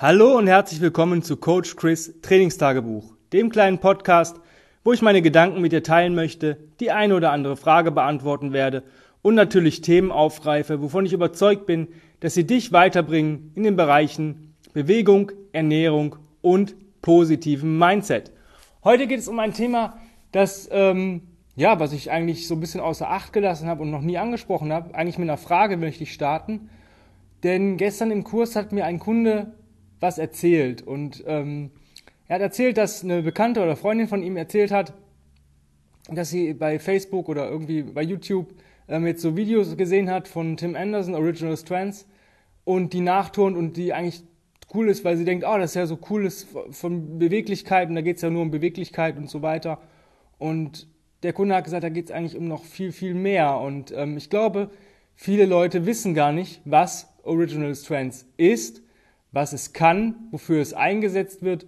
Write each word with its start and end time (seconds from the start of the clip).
Hallo 0.00 0.38
und 0.38 0.46
herzlich 0.46 0.80
willkommen 0.80 1.24
zu 1.24 1.36
Coach 1.36 1.74
Chris 1.74 2.20
Trainingstagebuch, 2.22 3.16
dem 3.32 3.50
kleinen 3.50 3.80
Podcast, 3.80 4.36
wo 4.84 4.92
ich 4.92 5.02
meine 5.02 5.22
Gedanken 5.22 5.60
mit 5.60 5.72
dir 5.72 5.82
teilen 5.82 6.14
möchte, 6.14 6.56
die 6.78 6.92
eine 6.92 7.16
oder 7.16 7.32
andere 7.32 7.56
Frage 7.56 7.90
beantworten 7.90 8.52
werde 8.52 8.84
und 9.22 9.34
natürlich 9.34 9.80
Themen 9.80 10.12
aufgreife, 10.12 10.80
wovon 10.80 11.04
ich 11.04 11.12
überzeugt 11.12 11.66
bin, 11.66 11.88
dass 12.20 12.34
sie 12.34 12.46
dich 12.46 12.70
weiterbringen 12.70 13.50
in 13.56 13.64
den 13.64 13.74
Bereichen 13.74 14.54
Bewegung, 14.72 15.32
Ernährung 15.50 16.14
und 16.42 16.76
positivem 17.02 17.76
Mindset. 17.76 18.30
Heute 18.84 19.08
geht 19.08 19.18
es 19.18 19.26
um 19.26 19.40
ein 19.40 19.52
Thema, 19.52 19.98
das 20.30 20.68
ähm, 20.70 21.22
ja, 21.56 21.80
was 21.80 21.92
ich 21.92 22.12
eigentlich 22.12 22.46
so 22.46 22.54
ein 22.54 22.60
bisschen 22.60 22.80
außer 22.80 23.10
Acht 23.10 23.32
gelassen 23.32 23.66
habe 23.66 23.82
und 23.82 23.90
noch 23.90 24.02
nie 24.02 24.16
angesprochen 24.16 24.72
habe. 24.72 24.94
Eigentlich 24.94 25.18
mit 25.18 25.28
einer 25.28 25.38
Frage 25.38 25.76
möchte 25.76 26.04
ich 26.04 26.12
starten. 26.12 26.70
Denn 27.42 27.76
gestern 27.76 28.12
im 28.12 28.22
Kurs 28.22 28.54
hat 28.54 28.70
mir 28.70 28.84
ein 28.84 29.00
Kunde 29.00 29.57
was 30.00 30.18
erzählt. 30.18 30.82
Und 30.82 31.24
ähm, 31.26 31.70
er 32.26 32.36
hat 32.36 32.42
erzählt, 32.42 32.76
dass 32.76 33.02
eine 33.02 33.22
Bekannte 33.22 33.62
oder 33.62 33.76
Freundin 33.76 34.08
von 34.08 34.22
ihm 34.22 34.36
erzählt 34.36 34.70
hat, 34.70 34.92
dass 36.10 36.30
sie 36.30 36.54
bei 36.54 36.78
Facebook 36.78 37.28
oder 37.28 37.48
irgendwie 37.50 37.82
bei 37.82 38.02
YouTube 38.02 38.54
ähm, 38.88 39.06
jetzt 39.06 39.22
so 39.22 39.36
Videos 39.36 39.76
gesehen 39.76 40.10
hat 40.10 40.28
von 40.28 40.56
Tim 40.56 40.74
Anderson, 40.74 41.14
Original 41.14 41.56
Strands, 41.56 42.06
und 42.64 42.92
die 42.92 43.00
nachturnt 43.00 43.56
und 43.56 43.78
die 43.78 43.94
eigentlich 43.94 44.22
cool 44.74 44.90
ist, 44.90 45.02
weil 45.02 45.16
sie 45.16 45.24
denkt, 45.24 45.44
oh, 45.48 45.56
das 45.56 45.70
ist 45.70 45.74
ja 45.76 45.86
so 45.86 45.98
cool 46.10 46.26
ist 46.26 46.48
von 46.70 47.18
Beweglichkeit 47.18 47.88
und 47.88 47.94
da 47.94 48.02
geht 48.02 48.16
es 48.16 48.22
ja 48.22 48.28
nur 48.28 48.42
um 48.42 48.50
Beweglichkeit 48.50 49.16
und 49.16 49.30
so 49.30 49.40
weiter. 49.40 49.78
Und 50.36 50.86
der 51.22 51.32
Kunde 51.32 51.54
hat 51.54 51.64
gesagt, 51.64 51.82
da 51.82 51.88
geht 51.88 52.06
es 52.06 52.10
eigentlich 52.10 52.36
um 52.36 52.46
noch 52.46 52.64
viel, 52.64 52.92
viel 52.92 53.14
mehr. 53.14 53.58
Und 53.58 53.92
ähm, 53.96 54.18
ich 54.18 54.28
glaube, 54.28 54.70
viele 55.14 55.46
Leute 55.46 55.86
wissen 55.86 56.12
gar 56.12 56.32
nicht, 56.32 56.60
was 56.66 57.08
Original 57.22 57.74
Strands 57.74 58.26
ist 58.36 58.82
was 59.32 59.52
es 59.52 59.72
kann, 59.72 60.28
wofür 60.30 60.60
es 60.60 60.74
eingesetzt 60.74 61.42
wird 61.42 61.66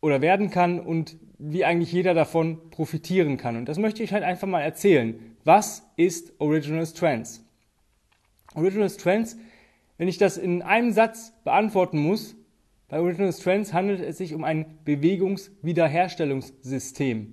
oder 0.00 0.20
werden 0.20 0.50
kann 0.50 0.80
und 0.80 1.16
wie 1.38 1.64
eigentlich 1.64 1.92
jeder 1.92 2.14
davon 2.14 2.70
profitieren 2.70 3.36
kann. 3.36 3.56
Und 3.56 3.68
das 3.68 3.78
möchte 3.78 4.02
ich 4.02 4.12
halt 4.12 4.24
einfach 4.24 4.48
mal 4.48 4.60
erzählen. 4.60 5.14
Was 5.44 5.86
ist 5.96 6.32
Original 6.38 6.86
Strands? 6.86 7.44
Original 8.54 8.90
Strands, 8.90 9.36
wenn 9.98 10.08
ich 10.08 10.18
das 10.18 10.36
in 10.36 10.62
einem 10.62 10.92
Satz 10.92 11.32
beantworten 11.44 11.98
muss, 11.98 12.36
bei 12.88 13.00
Original 13.00 13.32
Strands 13.32 13.72
handelt 13.72 14.00
es 14.00 14.18
sich 14.18 14.34
um 14.34 14.44
ein 14.44 14.78
Bewegungswiederherstellungssystem. 14.84 17.32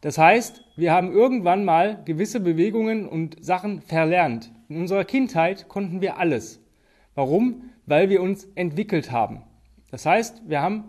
Das 0.00 0.18
heißt, 0.18 0.64
wir 0.76 0.92
haben 0.92 1.12
irgendwann 1.12 1.64
mal 1.64 2.02
gewisse 2.04 2.40
Bewegungen 2.40 3.06
und 3.06 3.44
Sachen 3.44 3.82
verlernt. 3.82 4.50
In 4.68 4.78
unserer 4.78 5.04
Kindheit 5.04 5.68
konnten 5.68 6.00
wir 6.00 6.18
alles. 6.18 6.60
Warum? 7.16 7.70
Weil 7.86 8.08
wir 8.08 8.22
uns 8.22 8.46
entwickelt 8.54 9.10
haben. 9.10 9.42
Das 9.90 10.06
heißt, 10.06 10.42
wir 10.46 10.62
haben 10.62 10.84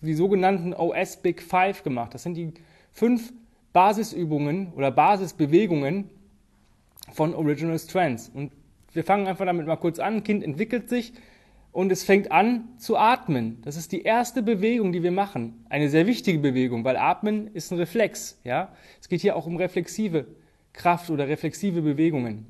die 0.00 0.14
sogenannten 0.14 0.74
OS 0.74 1.18
Big 1.18 1.40
Five 1.42 1.84
gemacht. 1.84 2.14
Das 2.14 2.24
sind 2.24 2.34
die 2.34 2.52
fünf 2.90 3.32
Basisübungen 3.72 4.72
oder 4.72 4.90
Basisbewegungen 4.90 6.10
von 7.12 7.34
Original 7.34 7.78
Strands. 7.78 8.30
Und 8.32 8.52
wir 8.92 9.04
fangen 9.04 9.26
einfach 9.26 9.46
damit 9.46 9.66
mal 9.66 9.76
kurz 9.76 9.98
an. 9.98 10.16
Ein 10.16 10.24
Kind 10.24 10.42
entwickelt 10.42 10.88
sich 10.88 11.12
und 11.70 11.92
es 11.92 12.04
fängt 12.04 12.30
an 12.32 12.68
zu 12.78 12.96
atmen. 12.96 13.60
Das 13.62 13.76
ist 13.76 13.92
die 13.92 14.02
erste 14.02 14.42
Bewegung, 14.42 14.92
die 14.92 15.02
wir 15.02 15.12
machen. 15.12 15.64
Eine 15.68 15.88
sehr 15.88 16.06
wichtige 16.06 16.38
Bewegung, 16.38 16.84
weil 16.84 16.96
Atmen 16.96 17.48
ist 17.54 17.72
ein 17.72 17.78
Reflex. 17.78 18.40
Ja? 18.44 18.74
Es 19.00 19.08
geht 19.08 19.20
hier 19.20 19.36
auch 19.36 19.46
um 19.46 19.56
reflexive 19.56 20.26
Kraft 20.72 21.10
oder 21.10 21.28
reflexive 21.28 21.82
Bewegungen. 21.82 22.46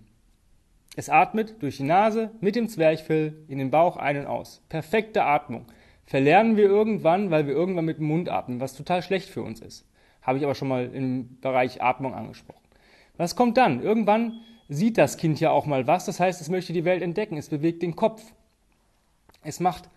Es 0.94 1.08
atmet 1.08 1.62
durch 1.62 1.78
die 1.78 1.84
Nase 1.84 2.30
mit 2.40 2.54
dem 2.54 2.68
Zwerchfell 2.68 3.34
in 3.48 3.58
den 3.58 3.70
Bauch 3.70 3.96
ein 3.96 4.18
und 4.18 4.26
aus. 4.26 4.62
Perfekte 4.68 5.24
Atmung. 5.24 5.64
Verlernen 6.04 6.56
wir 6.56 6.64
irgendwann, 6.64 7.30
weil 7.30 7.46
wir 7.46 7.54
irgendwann 7.54 7.86
mit 7.86 7.98
dem 7.98 8.06
Mund 8.06 8.28
atmen, 8.28 8.60
was 8.60 8.74
total 8.74 9.02
schlecht 9.02 9.30
für 9.30 9.42
uns 9.42 9.60
ist. 9.60 9.86
Habe 10.20 10.38
ich 10.38 10.44
aber 10.44 10.54
schon 10.54 10.68
mal 10.68 10.90
im 10.92 11.38
Bereich 11.40 11.82
Atmung 11.82 12.14
angesprochen. 12.14 12.60
Was 13.16 13.36
kommt 13.36 13.56
dann? 13.56 13.82
Irgendwann 13.82 14.40
sieht 14.68 14.98
das 14.98 15.16
Kind 15.16 15.40
ja 15.40 15.50
auch 15.50 15.66
mal 15.66 15.86
was. 15.86 16.04
Das 16.04 16.20
heißt, 16.20 16.40
es 16.40 16.48
möchte 16.48 16.72
die 16.72 16.84
Welt 16.84 17.02
entdecken. 17.02 17.36
Es 17.36 17.48
bewegt 17.48 17.82
den 17.82 17.96
Kopf. 17.96 18.22
Es 19.42 19.60
macht 19.60 19.88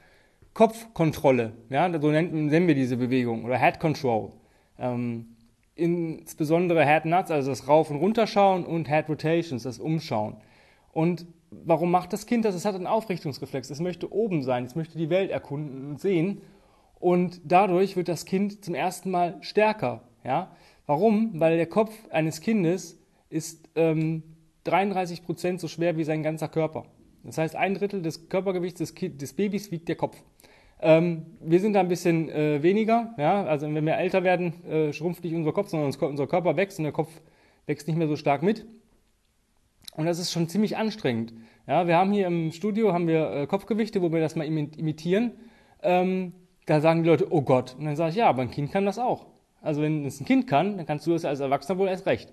Kopfkontrolle. 0.54 1.52
Ja, 1.70 1.92
so 2.00 2.12
nennen, 2.12 2.68
wir 2.68 2.76
diese 2.76 2.98
Bewegung. 2.98 3.44
Oder 3.44 3.60
Head 3.60 3.80
Control. 3.80 4.32
Ähm, 4.80 5.36
insbesondere 5.76 6.86
Head 6.86 7.06
Nuts, 7.06 7.32
also 7.32 7.50
das 7.50 7.68
Rauf- 7.68 7.92
und 7.92 7.98
Runterschauen 7.98 8.66
und 8.66 8.88
Head 8.88 9.10
Rotations, 9.10 9.64
das 9.64 9.80
Umschauen. 9.80 10.38
Und 10.96 11.26
warum 11.52 11.92
macht 11.92 12.14
das 12.14 12.26
Kind 12.26 12.46
das? 12.46 12.56
Es 12.56 12.64
hat 12.64 12.74
einen 12.74 12.88
Aufrichtungsreflex. 12.88 13.70
Es 13.70 13.82
möchte 13.82 14.14
oben 14.14 14.44
sein, 14.44 14.64
es 14.64 14.76
möchte 14.76 14.98
die 14.98 15.10
Welt 15.10 15.30
erkunden 15.30 15.90
und 15.90 16.00
sehen. 16.00 16.42
Und 17.02 17.42
dadurch 17.44 17.98
wird 17.98 18.08
das 18.08 18.24
Kind 18.24 18.64
zum 18.64 18.76
ersten 18.76 19.12
Mal 19.12 19.36
stärker. 19.42 20.04
Ja? 20.24 20.56
Warum? 20.86 21.38
Weil 21.38 21.58
der 21.58 21.66
Kopf 21.66 21.94
eines 22.12 22.40
Kindes 22.40 22.98
ist 23.30 23.68
ähm, 23.76 24.24
33 24.64 25.26
Prozent 25.26 25.60
so 25.60 25.68
schwer 25.68 25.98
wie 25.98 26.06
sein 26.06 26.24
ganzer 26.24 26.48
Körper. 26.48 26.86
Das 27.26 27.38
heißt, 27.38 27.58
ein 27.58 27.74
Drittel 27.74 28.02
des 28.02 28.30
Körpergewichts 28.30 28.78
des, 28.78 28.96
kind, 28.96 29.22
des 29.22 29.34
Babys 29.34 29.72
wiegt 29.72 29.90
der 29.90 29.98
Kopf. 29.98 30.16
Ähm, 30.80 31.26
wir 31.42 31.60
sind 31.60 31.74
da 31.74 31.82
ein 31.82 31.90
bisschen 31.90 32.30
äh, 32.30 32.64
weniger. 32.64 33.14
Ja? 33.18 33.44
Also 33.44 33.66
wenn 33.66 33.86
wir 33.86 33.98
älter 33.98 34.24
werden, 34.24 34.64
äh, 34.64 34.94
schrumpft 34.94 35.26
nicht 35.26 35.36
unser 35.36 35.52
Kopf, 35.52 35.68
sondern 35.68 35.94
unser 35.94 36.28
Körper 36.28 36.56
wächst 36.56 36.80
und 36.80 36.84
der 36.84 36.94
Kopf 36.94 37.10
wächst 37.66 37.86
nicht 37.86 37.98
mehr 37.98 38.08
so 38.08 38.16
stark 38.16 38.44
mit. 38.44 38.66
Und 39.96 40.06
das 40.06 40.20
ist 40.20 40.32
schon 40.32 40.50
ziemlich 40.50 40.78
anstrengend. 40.78 41.34
Ja, 41.68 41.88
wir 41.88 41.98
haben 41.98 42.12
hier 42.12 42.28
im 42.28 42.52
Studio 42.52 42.94
haben 42.94 43.08
wir 43.08 43.32
äh, 43.32 43.48
Kopfgewichte, 43.48 44.02
wo 44.02 44.12
wir 44.12 44.20
das 44.20 44.36
mal 44.36 44.46
imitieren. 44.46 45.32
Ähm, 45.82 46.34
da 46.66 46.82
sagen 46.82 47.04
die 47.04 47.10
Leute, 47.10 47.32
oh 47.32 47.42
Gott. 47.42 47.76
Und 47.78 47.86
dann 47.86 47.96
sage 47.96 48.12
ich, 48.12 48.16
ja, 48.18 48.28
aber 48.28 48.42
ein 48.42 48.52
Kind 48.52 48.72
kann 48.72 48.86
das 48.86 49.00
auch. 49.00 49.28
Also 49.62 49.82
wenn 49.82 50.06
es 50.06 50.20
ein 50.20 50.26
Kind 50.26 50.48
kann, 50.48 50.78
dann 50.78 50.86
kannst 50.86 51.08
du 51.08 51.12
das 51.12 51.26
als 51.26 51.40
Erwachsener 51.40 51.80
wohl 51.80 51.88
erst 51.88 52.06
recht. 52.06 52.32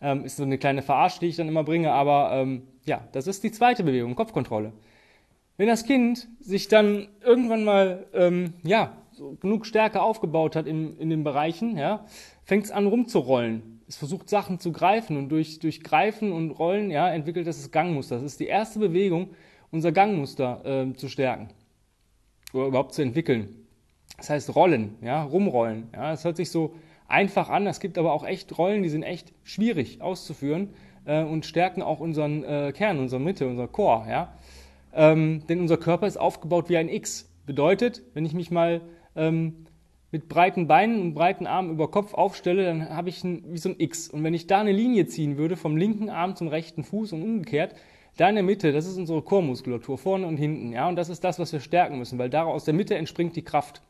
Ähm, 0.00 0.24
ist 0.24 0.36
so 0.36 0.42
eine 0.42 0.58
kleine 0.58 0.82
Verarsche, 0.82 1.20
die 1.20 1.26
ich 1.26 1.36
dann 1.36 1.48
immer 1.48 1.62
bringe, 1.62 1.92
aber 1.92 2.32
ähm, 2.32 2.62
ja, 2.84 3.06
das 3.12 3.28
ist 3.28 3.44
die 3.44 3.52
zweite 3.52 3.84
Bewegung, 3.84 4.16
Kopfkontrolle. 4.16 4.72
Wenn 5.56 5.68
das 5.68 5.84
Kind 5.84 6.28
sich 6.40 6.66
dann 6.66 7.08
irgendwann 7.24 7.62
mal 7.62 8.06
ähm, 8.14 8.54
ja, 8.64 8.96
so 9.12 9.36
genug 9.40 9.66
Stärke 9.66 10.02
aufgebaut 10.02 10.56
hat 10.56 10.66
in, 10.66 10.96
in 10.98 11.10
den 11.10 11.22
Bereichen, 11.22 11.76
ja, 11.76 12.04
fängt 12.42 12.64
es 12.64 12.70
an 12.72 12.86
rumzurollen 12.86 13.71
es 13.92 13.98
versucht 13.98 14.30
Sachen 14.30 14.58
zu 14.58 14.72
greifen 14.72 15.18
und 15.18 15.28
durch, 15.28 15.58
durch 15.58 15.82
Greifen 15.82 16.32
und 16.32 16.52
Rollen 16.52 16.90
ja, 16.90 17.10
entwickelt 17.10 17.46
es 17.46 17.58
das 17.60 17.70
Gangmuster. 17.70 18.14
Das 18.16 18.24
ist 18.24 18.40
die 18.40 18.46
erste 18.46 18.78
Bewegung, 18.78 19.34
unser 19.70 19.92
Gangmuster 19.92 20.64
äh, 20.64 20.94
zu 20.94 21.08
stärken 21.08 21.50
oder 22.54 22.68
überhaupt 22.68 22.94
zu 22.94 23.02
entwickeln. 23.02 23.54
Das 24.16 24.30
heißt 24.30 24.54
Rollen, 24.56 24.96
ja, 25.02 25.22
rumrollen. 25.22 25.88
Ja, 25.92 26.12
das 26.12 26.24
hört 26.24 26.38
sich 26.38 26.50
so 26.50 26.74
einfach 27.06 27.50
an, 27.50 27.66
es 27.66 27.80
gibt 27.80 27.98
aber 27.98 28.14
auch 28.14 28.24
echt 28.24 28.56
Rollen, 28.56 28.82
die 28.82 28.88
sind 28.88 29.02
echt 29.02 29.34
schwierig 29.42 30.00
auszuführen 30.00 30.70
äh, 31.04 31.22
und 31.22 31.44
stärken 31.44 31.82
auch 31.82 32.00
unseren 32.00 32.44
äh, 32.44 32.72
Kern, 32.74 32.98
unsere 32.98 33.20
Mitte, 33.20 33.46
unser 33.46 33.68
Core. 33.68 34.08
Ja? 34.08 34.32
Ähm, 34.94 35.42
denn 35.50 35.60
unser 35.60 35.76
Körper 35.76 36.06
ist 36.06 36.16
aufgebaut 36.16 36.70
wie 36.70 36.78
ein 36.78 36.88
X. 36.88 37.30
Bedeutet, 37.44 38.00
wenn 38.14 38.24
ich 38.24 38.32
mich 38.32 38.50
mal 38.50 38.80
ähm, 39.16 39.66
mit 40.12 40.28
breiten 40.28 40.68
Beinen 40.68 41.00
und 41.00 41.14
breiten 41.14 41.46
Armen 41.46 41.70
über 41.70 41.90
Kopf 41.90 42.12
aufstelle, 42.12 42.64
dann 42.64 42.90
habe 42.90 43.08
ich 43.08 43.24
ein, 43.24 43.42
wie 43.48 43.58
so 43.58 43.70
ein 43.70 43.76
X. 43.78 44.08
Und 44.08 44.22
wenn 44.22 44.34
ich 44.34 44.46
da 44.46 44.60
eine 44.60 44.70
Linie 44.70 45.06
ziehen 45.06 45.38
würde, 45.38 45.56
vom 45.56 45.76
linken 45.76 46.10
Arm 46.10 46.36
zum 46.36 46.48
rechten 46.48 46.84
Fuß 46.84 47.14
und 47.14 47.22
umgekehrt, 47.22 47.74
da 48.18 48.28
in 48.28 48.34
der 48.34 48.44
Mitte, 48.44 48.72
das 48.72 48.86
ist 48.86 48.98
unsere 48.98 49.22
Chormuskulatur, 49.22 49.96
vorne 49.96 50.26
und 50.26 50.36
hinten. 50.36 50.72
Ja? 50.72 50.86
Und 50.86 50.96
das 50.96 51.08
ist 51.08 51.24
das, 51.24 51.38
was 51.38 51.52
wir 51.52 51.60
stärken 51.60 51.98
müssen, 51.98 52.18
weil 52.18 52.28
daraus 52.28 52.56
aus 52.56 52.64
der 52.66 52.74
Mitte 52.74 52.94
entspringt 52.94 53.34
die 53.36 53.42
Kraft. 53.42 53.80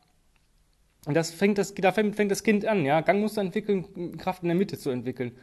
Und 1.05 1.13
das 1.13 1.31
fängt 1.31 1.57
das, 1.57 1.75
da 1.75 1.91
fängt 1.91 2.31
das 2.31 2.43
Kind 2.43 2.65
an, 2.65 2.85
ja? 2.85 3.01
Gangmuster 3.01 3.41
entwickeln, 3.41 4.17
Kraft 4.17 4.43
in 4.43 4.47
der 4.47 4.55
Mitte 4.55 4.77
zu 4.77 4.89
entwickeln. 4.89 5.33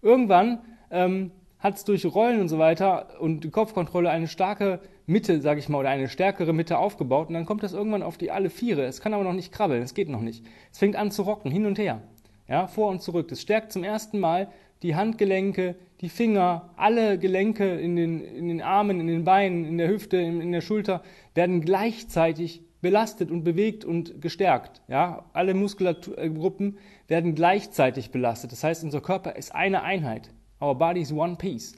Irgendwann 0.00 0.60
ähm, 0.90 1.30
hat 1.60 1.76
es 1.76 1.84
durch 1.84 2.04
Rollen 2.06 2.40
und 2.40 2.48
so 2.48 2.58
weiter 2.58 3.20
und 3.20 3.44
die 3.44 3.50
Kopfkontrolle 3.50 4.10
eine 4.10 4.28
starke 4.28 4.80
Mitte, 5.06 5.40
sage 5.40 5.60
ich 5.60 5.68
mal, 5.68 5.78
oder 5.78 5.90
eine 5.90 6.08
stärkere 6.08 6.52
Mitte 6.52 6.78
aufgebaut 6.78 7.28
und 7.28 7.34
dann 7.34 7.46
kommt 7.46 7.62
das 7.62 7.72
irgendwann 7.72 8.02
auf 8.02 8.16
die 8.16 8.30
alle 8.30 8.50
Viere. 8.50 8.84
Es 8.84 9.00
kann 9.00 9.14
aber 9.14 9.24
noch 9.24 9.32
nicht 9.32 9.52
krabbeln, 9.52 9.82
es 9.82 9.94
geht 9.94 10.08
noch 10.08 10.22
nicht. 10.22 10.44
Es 10.72 10.78
fängt 10.78 10.96
an 10.96 11.10
zu 11.10 11.22
rocken, 11.22 11.50
hin 11.50 11.66
und 11.66 11.78
her, 11.78 12.02
ja, 12.48 12.66
vor 12.66 12.88
und 12.88 13.02
zurück. 13.02 13.28
Das 13.28 13.40
stärkt 13.40 13.72
zum 13.72 13.84
ersten 13.84 14.18
Mal 14.18 14.48
die 14.82 14.96
Handgelenke, 14.96 15.76
die 16.00 16.08
Finger, 16.08 16.70
alle 16.76 17.18
Gelenke 17.18 17.78
in 17.78 17.96
den, 17.96 18.20
in 18.24 18.48
den 18.48 18.62
Armen, 18.62 19.00
in 19.00 19.06
den 19.06 19.24
Beinen, 19.24 19.66
in 19.66 19.76
der 19.76 19.88
Hüfte, 19.88 20.16
in, 20.16 20.40
in 20.40 20.52
der 20.52 20.62
Schulter 20.62 21.02
werden 21.34 21.60
gleichzeitig 21.60 22.62
belastet 22.80 23.30
und 23.30 23.44
bewegt 23.44 23.84
und 23.84 24.22
gestärkt. 24.22 24.80
Ja, 24.88 25.24
alle 25.34 25.52
Muskelgruppen 25.52 26.78
werden 27.08 27.34
gleichzeitig 27.34 28.10
belastet. 28.10 28.52
Das 28.52 28.64
heißt, 28.64 28.84
unser 28.84 29.02
Körper 29.02 29.36
ist 29.36 29.54
eine 29.54 29.82
Einheit. 29.82 30.30
Our 30.60 30.74
body 30.74 31.00
is 31.00 31.12
one 31.12 31.36
piece. 31.36 31.74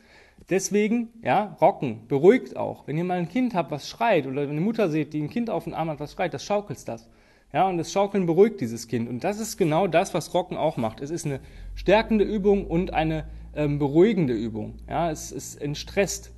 Deswegen, 0.50 1.08
ja, 1.22 1.56
rocken, 1.60 2.06
beruhigt 2.08 2.56
auch. 2.56 2.86
Wenn 2.86 2.98
ihr 2.98 3.04
mal 3.04 3.18
ein 3.18 3.28
Kind 3.28 3.54
habt, 3.54 3.70
was 3.70 3.88
schreit, 3.88 4.26
oder 4.26 4.42
eine 4.42 4.60
Mutter 4.60 4.90
seht, 4.90 5.12
die 5.12 5.22
ein 5.22 5.30
Kind 5.30 5.50
auf 5.50 5.64
den 5.64 5.74
Arm 5.74 5.88
hat, 5.88 6.00
was 6.00 6.12
schreit, 6.12 6.34
das 6.34 6.44
schaukelt 6.44 6.86
das. 6.88 7.08
Ja, 7.52 7.68
und 7.68 7.76
das 7.76 7.92
Schaukeln 7.92 8.26
beruhigt 8.26 8.60
dieses 8.60 8.88
Kind. 8.88 9.08
Und 9.08 9.24
das 9.24 9.38
ist 9.38 9.56
genau 9.58 9.86
das, 9.86 10.14
was 10.14 10.32
Rocken 10.32 10.56
auch 10.56 10.78
macht. 10.78 11.00
Es 11.00 11.10
ist 11.10 11.26
eine 11.26 11.40
stärkende 11.74 12.24
Übung 12.24 12.66
und 12.66 12.94
eine 12.94 13.26
ähm, 13.54 13.78
beruhigende 13.78 14.32
Übung. 14.32 14.78
Ja, 14.88 15.10
es, 15.10 15.30
es 15.30 15.54
entstresst. 15.54 16.32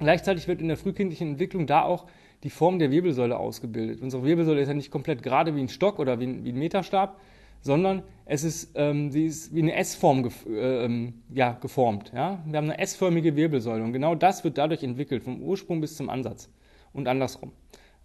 Gleichzeitig 0.00 0.48
wird 0.48 0.60
in 0.60 0.68
der 0.68 0.76
frühkindlichen 0.76 1.28
Entwicklung 1.30 1.66
da 1.66 1.82
auch 1.82 2.06
die 2.42 2.50
Form 2.50 2.80
der 2.80 2.90
Wirbelsäule 2.90 3.38
ausgebildet. 3.38 4.02
Unsere 4.02 4.24
Wirbelsäule 4.24 4.60
ist 4.60 4.68
ja 4.68 4.74
nicht 4.74 4.90
komplett 4.90 5.22
gerade 5.22 5.54
wie 5.54 5.60
ein 5.60 5.68
Stock 5.68 6.00
oder 6.00 6.18
wie 6.18 6.24
ein, 6.24 6.44
wie 6.44 6.50
ein 6.50 6.58
Meterstab, 6.58 7.20
sondern 7.62 8.02
es 8.24 8.44
ist, 8.44 8.72
ähm, 8.74 9.10
sie 9.10 9.26
ist 9.26 9.54
wie 9.54 9.62
eine 9.62 9.74
S-Form 9.74 10.22
gef 10.22 10.46
äh, 10.46 10.84
ähm, 10.84 11.22
ja, 11.32 11.52
geformt. 11.52 12.12
Ja? 12.14 12.42
Wir 12.46 12.58
haben 12.58 12.70
eine 12.70 12.78
S-förmige 12.78 13.34
Wirbelsäule 13.36 13.82
und 13.82 13.92
genau 13.92 14.14
das 14.14 14.44
wird 14.44 14.58
dadurch 14.58 14.82
entwickelt, 14.82 15.22
vom 15.22 15.42
Ursprung 15.42 15.80
bis 15.80 15.96
zum 15.96 16.10
Ansatz 16.10 16.50
und 16.92 17.08
andersrum. 17.08 17.52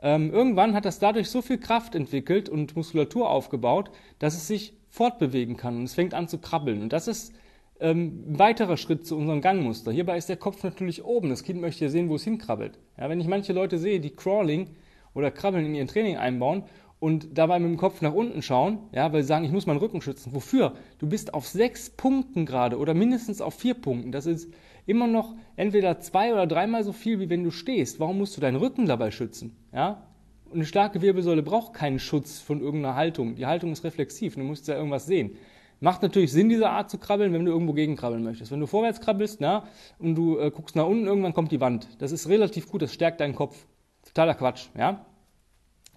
Ähm, 0.01 0.31
irgendwann 0.31 0.75
hat 0.75 0.85
das 0.85 0.99
dadurch 0.99 1.29
so 1.29 1.41
viel 1.41 1.57
Kraft 1.57 1.95
entwickelt 1.95 2.49
und 2.49 2.75
Muskulatur 2.75 3.29
aufgebaut, 3.29 3.91
dass 4.19 4.35
es 4.35 4.47
sich 4.47 4.73
fortbewegen 4.89 5.57
kann 5.57 5.77
und 5.77 5.83
es 5.83 5.95
fängt 5.95 6.13
an 6.13 6.27
zu 6.27 6.37
krabbeln. 6.37 6.81
Und 6.81 6.93
das 6.93 7.07
ist 7.07 7.33
ähm, 7.79 8.23
ein 8.27 8.39
weiterer 8.39 8.77
Schritt 8.77 9.05
zu 9.07 9.17
unserem 9.17 9.41
Gangmuster. 9.41 9.91
Hierbei 9.91 10.17
ist 10.17 10.29
der 10.29 10.37
Kopf 10.37 10.63
natürlich 10.63 11.03
oben. 11.03 11.29
Das 11.29 11.43
Kind 11.43 11.61
möchte 11.61 11.85
ja 11.85 11.89
sehen, 11.89 12.09
wo 12.09 12.15
es 12.15 12.23
hinkrabbelt. 12.23 12.79
Ja, 12.97 13.09
wenn 13.09 13.19
ich 13.19 13.27
manche 13.27 13.53
Leute 13.53 13.77
sehe, 13.77 13.99
die 13.99 14.15
Crawling 14.15 14.69
oder 15.13 15.31
Krabbeln 15.31 15.65
in 15.65 15.75
ihren 15.75 15.87
Training 15.87 16.17
einbauen 16.17 16.63
und 16.99 17.37
dabei 17.37 17.59
mit 17.59 17.69
dem 17.69 17.77
Kopf 17.77 18.01
nach 18.01 18.13
unten 18.13 18.41
schauen, 18.41 18.79
ja, 18.91 19.13
weil 19.13 19.21
sie 19.21 19.27
sagen, 19.27 19.45
ich 19.45 19.51
muss 19.51 19.67
meinen 19.67 19.79
Rücken 19.79 20.01
schützen. 20.01 20.33
Wofür? 20.33 20.73
Du 20.97 21.07
bist 21.07 21.33
auf 21.33 21.47
sechs 21.47 21.89
Punkten 21.89 22.45
gerade 22.45 22.77
oder 22.77 22.93
mindestens 22.93 23.41
auf 23.41 23.53
vier 23.53 23.75
Punkten. 23.75 24.11
Das 24.11 24.25
ist 24.25 24.51
immer 24.87 25.05
noch 25.05 25.35
entweder 25.55 25.99
zwei 25.99 26.33
oder 26.33 26.47
dreimal 26.47 26.83
so 26.83 26.93
viel, 26.93 27.19
wie 27.19 27.29
wenn 27.29 27.43
du 27.43 27.51
stehst. 27.51 27.99
Warum 27.99 28.17
musst 28.17 28.35
du 28.35 28.41
deinen 28.41 28.55
Rücken 28.55 28.87
dabei 28.87 29.11
schützen? 29.11 29.55
Ja? 29.71 30.07
Eine 30.51 30.65
starke 30.65 31.01
Wirbelsäule 31.01 31.43
braucht 31.43 31.73
keinen 31.73 31.99
Schutz 31.99 32.39
von 32.39 32.61
irgendeiner 32.61 32.95
Haltung. 32.95 33.35
Die 33.35 33.45
Haltung 33.45 33.71
ist 33.71 33.83
reflexiv. 33.83 34.35
Du 34.35 34.41
musst 34.41 34.67
ja 34.67 34.75
irgendwas 34.75 35.05
sehen. 35.05 35.37
Macht 35.79 36.01
natürlich 36.01 36.31
Sinn, 36.31 36.49
diese 36.49 36.69
Art 36.69 36.89
zu 36.89 36.97
krabbeln, 36.97 37.33
wenn 37.33 37.45
du 37.45 37.51
irgendwo 37.51 37.73
gegenkrabbeln 37.73 38.23
möchtest. 38.23 38.51
Wenn 38.51 38.59
du 38.59 38.65
vorwärts 38.65 38.99
krabbelst 38.99 39.41
na, 39.41 39.67
und 39.99 40.15
du 40.15 40.39
äh, 40.39 40.49
guckst 40.49 40.75
nach 40.75 40.87
unten, 40.87 41.05
irgendwann 41.05 41.33
kommt 41.33 41.51
die 41.51 41.61
Wand. 41.61 41.87
Das 41.99 42.11
ist 42.11 42.27
relativ 42.29 42.67
gut, 42.67 42.81
das 42.81 42.93
stärkt 42.93 43.19
deinen 43.19 43.35
Kopf. 43.35 43.67
Totaler 44.03 44.33
Quatsch. 44.33 44.69
Ja? 44.75 45.05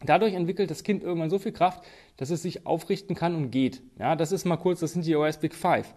Dadurch 0.04 0.34
entwickelt 0.34 0.70
das 0.70 0.82
Kind 0.82 1.02
irgendwann 1.02 1.30
so 1.30 1.38
viel 1.38 1.52
Kraft, 1.52 1.84
dass 2.16 2.30
es 2.30 2.42
sich 2.42 2.66
aufrichten 2.66 3.14
kann 3.14 3.34
und 3.34 3.50
geht. 3.50 3.82
Ja, 3.98 4.16
das 4.16 4.32
ist 4.32 4.44
mal 4.44 4.56
kurz, 4.56 4.80
das 4.80 4.92
sind 4.92 5.04
die 5.04 5.14
OS 5.14 5.38
Big 5.38 5.54
Five. 5.54 5.94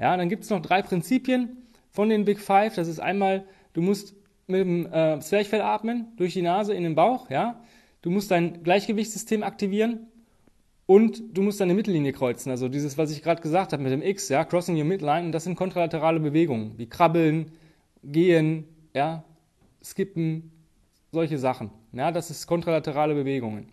Ja, 0.00 0.16
dann 0.16 0.28
gibt 0.28 0.44
es 0.44 0.50
noch 0.50 0.60
drei 0.60 0.82
Prinzipien 0.82 1.56
von 1.90 2.08
den 2.08 2.24
Big 2.24 2.40
Five. 2.40 2.74
Das 2.74 2.88
ist 2.88 2.98
einmal, 2.98 3.44
du 3.72 3.82
musst 3.82 4.14
mit 4.46 4.60
dem 4.60 4.92
äh, 4.92 5.20
Zwerchfell 5.20 5.62
atmen, 5.62 6.08
durch 6.16 6.32
die 6.32 6.42
Nase 6.42 6.74
in 6.74 6.82
den 6.82 6.94
Bauch. 6.94 7.30
Ja, 7.30 7.62
du 8.02 8.10
musst 8.10 8.30
dein 8.30 8.62
Gleichgewichtssystem 8.62 9.42
aktivieren 9.42 10.08
und 10.86 11.22
du 11.32 11.42
musst 11.42 11.60
deine 11.60 11.74
Mittellinie 11.74 12.12
kreuzen. 12.12 12.50
Also 12.50 12.68
dieses, 12.68 12.98
was 12.98 13.10
ich 13.10 13.22
gerade 13.22 13.40
gesagt 13.40 13.72
habe 13.72 13.82
mit 13.82 13.92
dem 13.92 14.02
X, 14.02 14.28
ja, 14.28 14.44
Crossing 14.44 14.76
Your 14.76 14.84
Midline. 14.84 15.26
Und 15.26 15.32
das 15.32 15.44
sind 15.44 15.54
kontralaterale 15.54 16.20
Bewegungen, 16.20 16.76
wie 16.76 16.86
Krabbeln, 16.86 17.52
Gehen, 18.02 18.64
ja, 18.94 19.24
Skippen, 19.82 20.50
solche 21.14 21.38
Sachen. 21.38 21.70
Ja, 21.92 22.12
das 22.12 22.30
ist 22.30 22.46
kontralaterale 22.46 23.14
Bewegungen. 23.14 23.70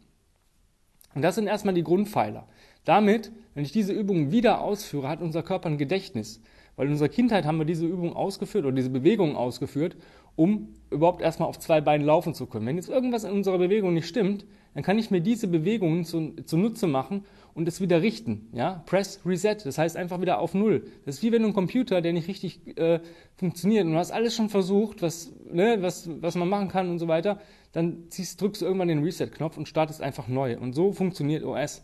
Und 1.14 1.22
das 1.22 1.36
sind 1.36 1.48
erstmal 1.48 1.74
die 1.74 1.84
Grundpfeiler. 1.84 2.48
Damit, 2.86 3.32
wenn 3.54 3.66
ich 3.66 3.74
diese 3.74 3.92
Übungen 3.92 4.32
wieder 4.32 4.62
ausführe, 4.62 5.10
hat 5.10 5.22
unser 5.22 5.44
Körper 5.44 5.68
ein 5.68 5.78
Gedächtnis. 5.78 6.42
Weil 6.78 6.86
in 6.88 6.94
unserer 6.94 7.10
Kindheit 7.10 7.46
haben 7.46 7.58
wir 7.58 7.66
diese 7.66 7.86
Übung 7.86 8.16
ausgeführt 8.16 8.66
oder 8.66 8.76
diese 8.76 8.90
Bewegungen 8.90 9.36
ausgeführt, 9.36 9.98
um 10.38 10.70
überhaupt 10.90 11.22
erstmal 11.22 11.50
auf 11.50 11.60
zwei 11.60 11.82
Beinen 11.82 12.06
laufen 12.06 12.34
zu 12.34 12.46
können. 12.46 12.66
Wenn 12.66 12.78
jetzt 12.78 12.90
irgendwas 12.90 13.26
in 13.26 13.32
unserer 13.32 13.58
Bewegung 13.58 13.94
nicht 13.94 14.08
stimmt, 14.08 14.46
dann 14.74 14.84
kann 14.84 14.98
ich 14.98 15.12
mir 15.12 15.20
diese 15.20 15.48
Bewegungen 15.48 16.06
zu, 16.06 16.34
zunutze 16.46 16.88
machen 16.88 17.26
und 17.54 17.68
es 17.68 17.82
wieder 17.82 18.02
richten. 18.02 18.50
Ja? 18.54 18.84
Press 18.86 19.22
Reset, 19.26 19.58
das 19.64 19.78
heißt 19.78 19.98
einfach 19.98 20.22
wieder 20.22 20.40
auf 20.40 20.54
Null. 20.54 20.86
Das 21.06 21.16
ist 21.16 21.24
wie 21.24 21.32
wenn 21.32 21.42
du 21.42 21.48
einen 21.48 21.54
Computer, 21.54 22.02
der 22.02 22.14
nicht 22.14 22.28
richtig 22.28 22.78
äh, 22.78 23.00
funktioniert 23.36 23.86
und 23.86 23.94
du 23.94 23.98
hast 23.98 24.12
alles 24.12 24.36
schon 24.36 24.50
versucht, 24.50 25.02
was, 25.02 25.32
ne, 25.52 25.78
was, 25.82 26.10
was 26.22 26.36
man 26.36 26.50
machen 26.50 26.68
kann 26.68 26.90
und 26.90 27.00
so 27.00 27.08
weiter, 27.08 27.40
dann 27.72 28.06
ziehst, 28.10 28.42
drückst 28.42 28.62
du 28.62 28.66
irgendwann 28.66 28.88
den 28.88 29.04
Reset-Knopf 29.04 29.58
und 29.58 29.68
startest 29.68 30.02
einfach 30.02 30.28
neu. 30.28 30.58
Und 30.58 30.74
so 30.74 30.92
funktioniert 30.92 31.44
OS. 31.44 31.82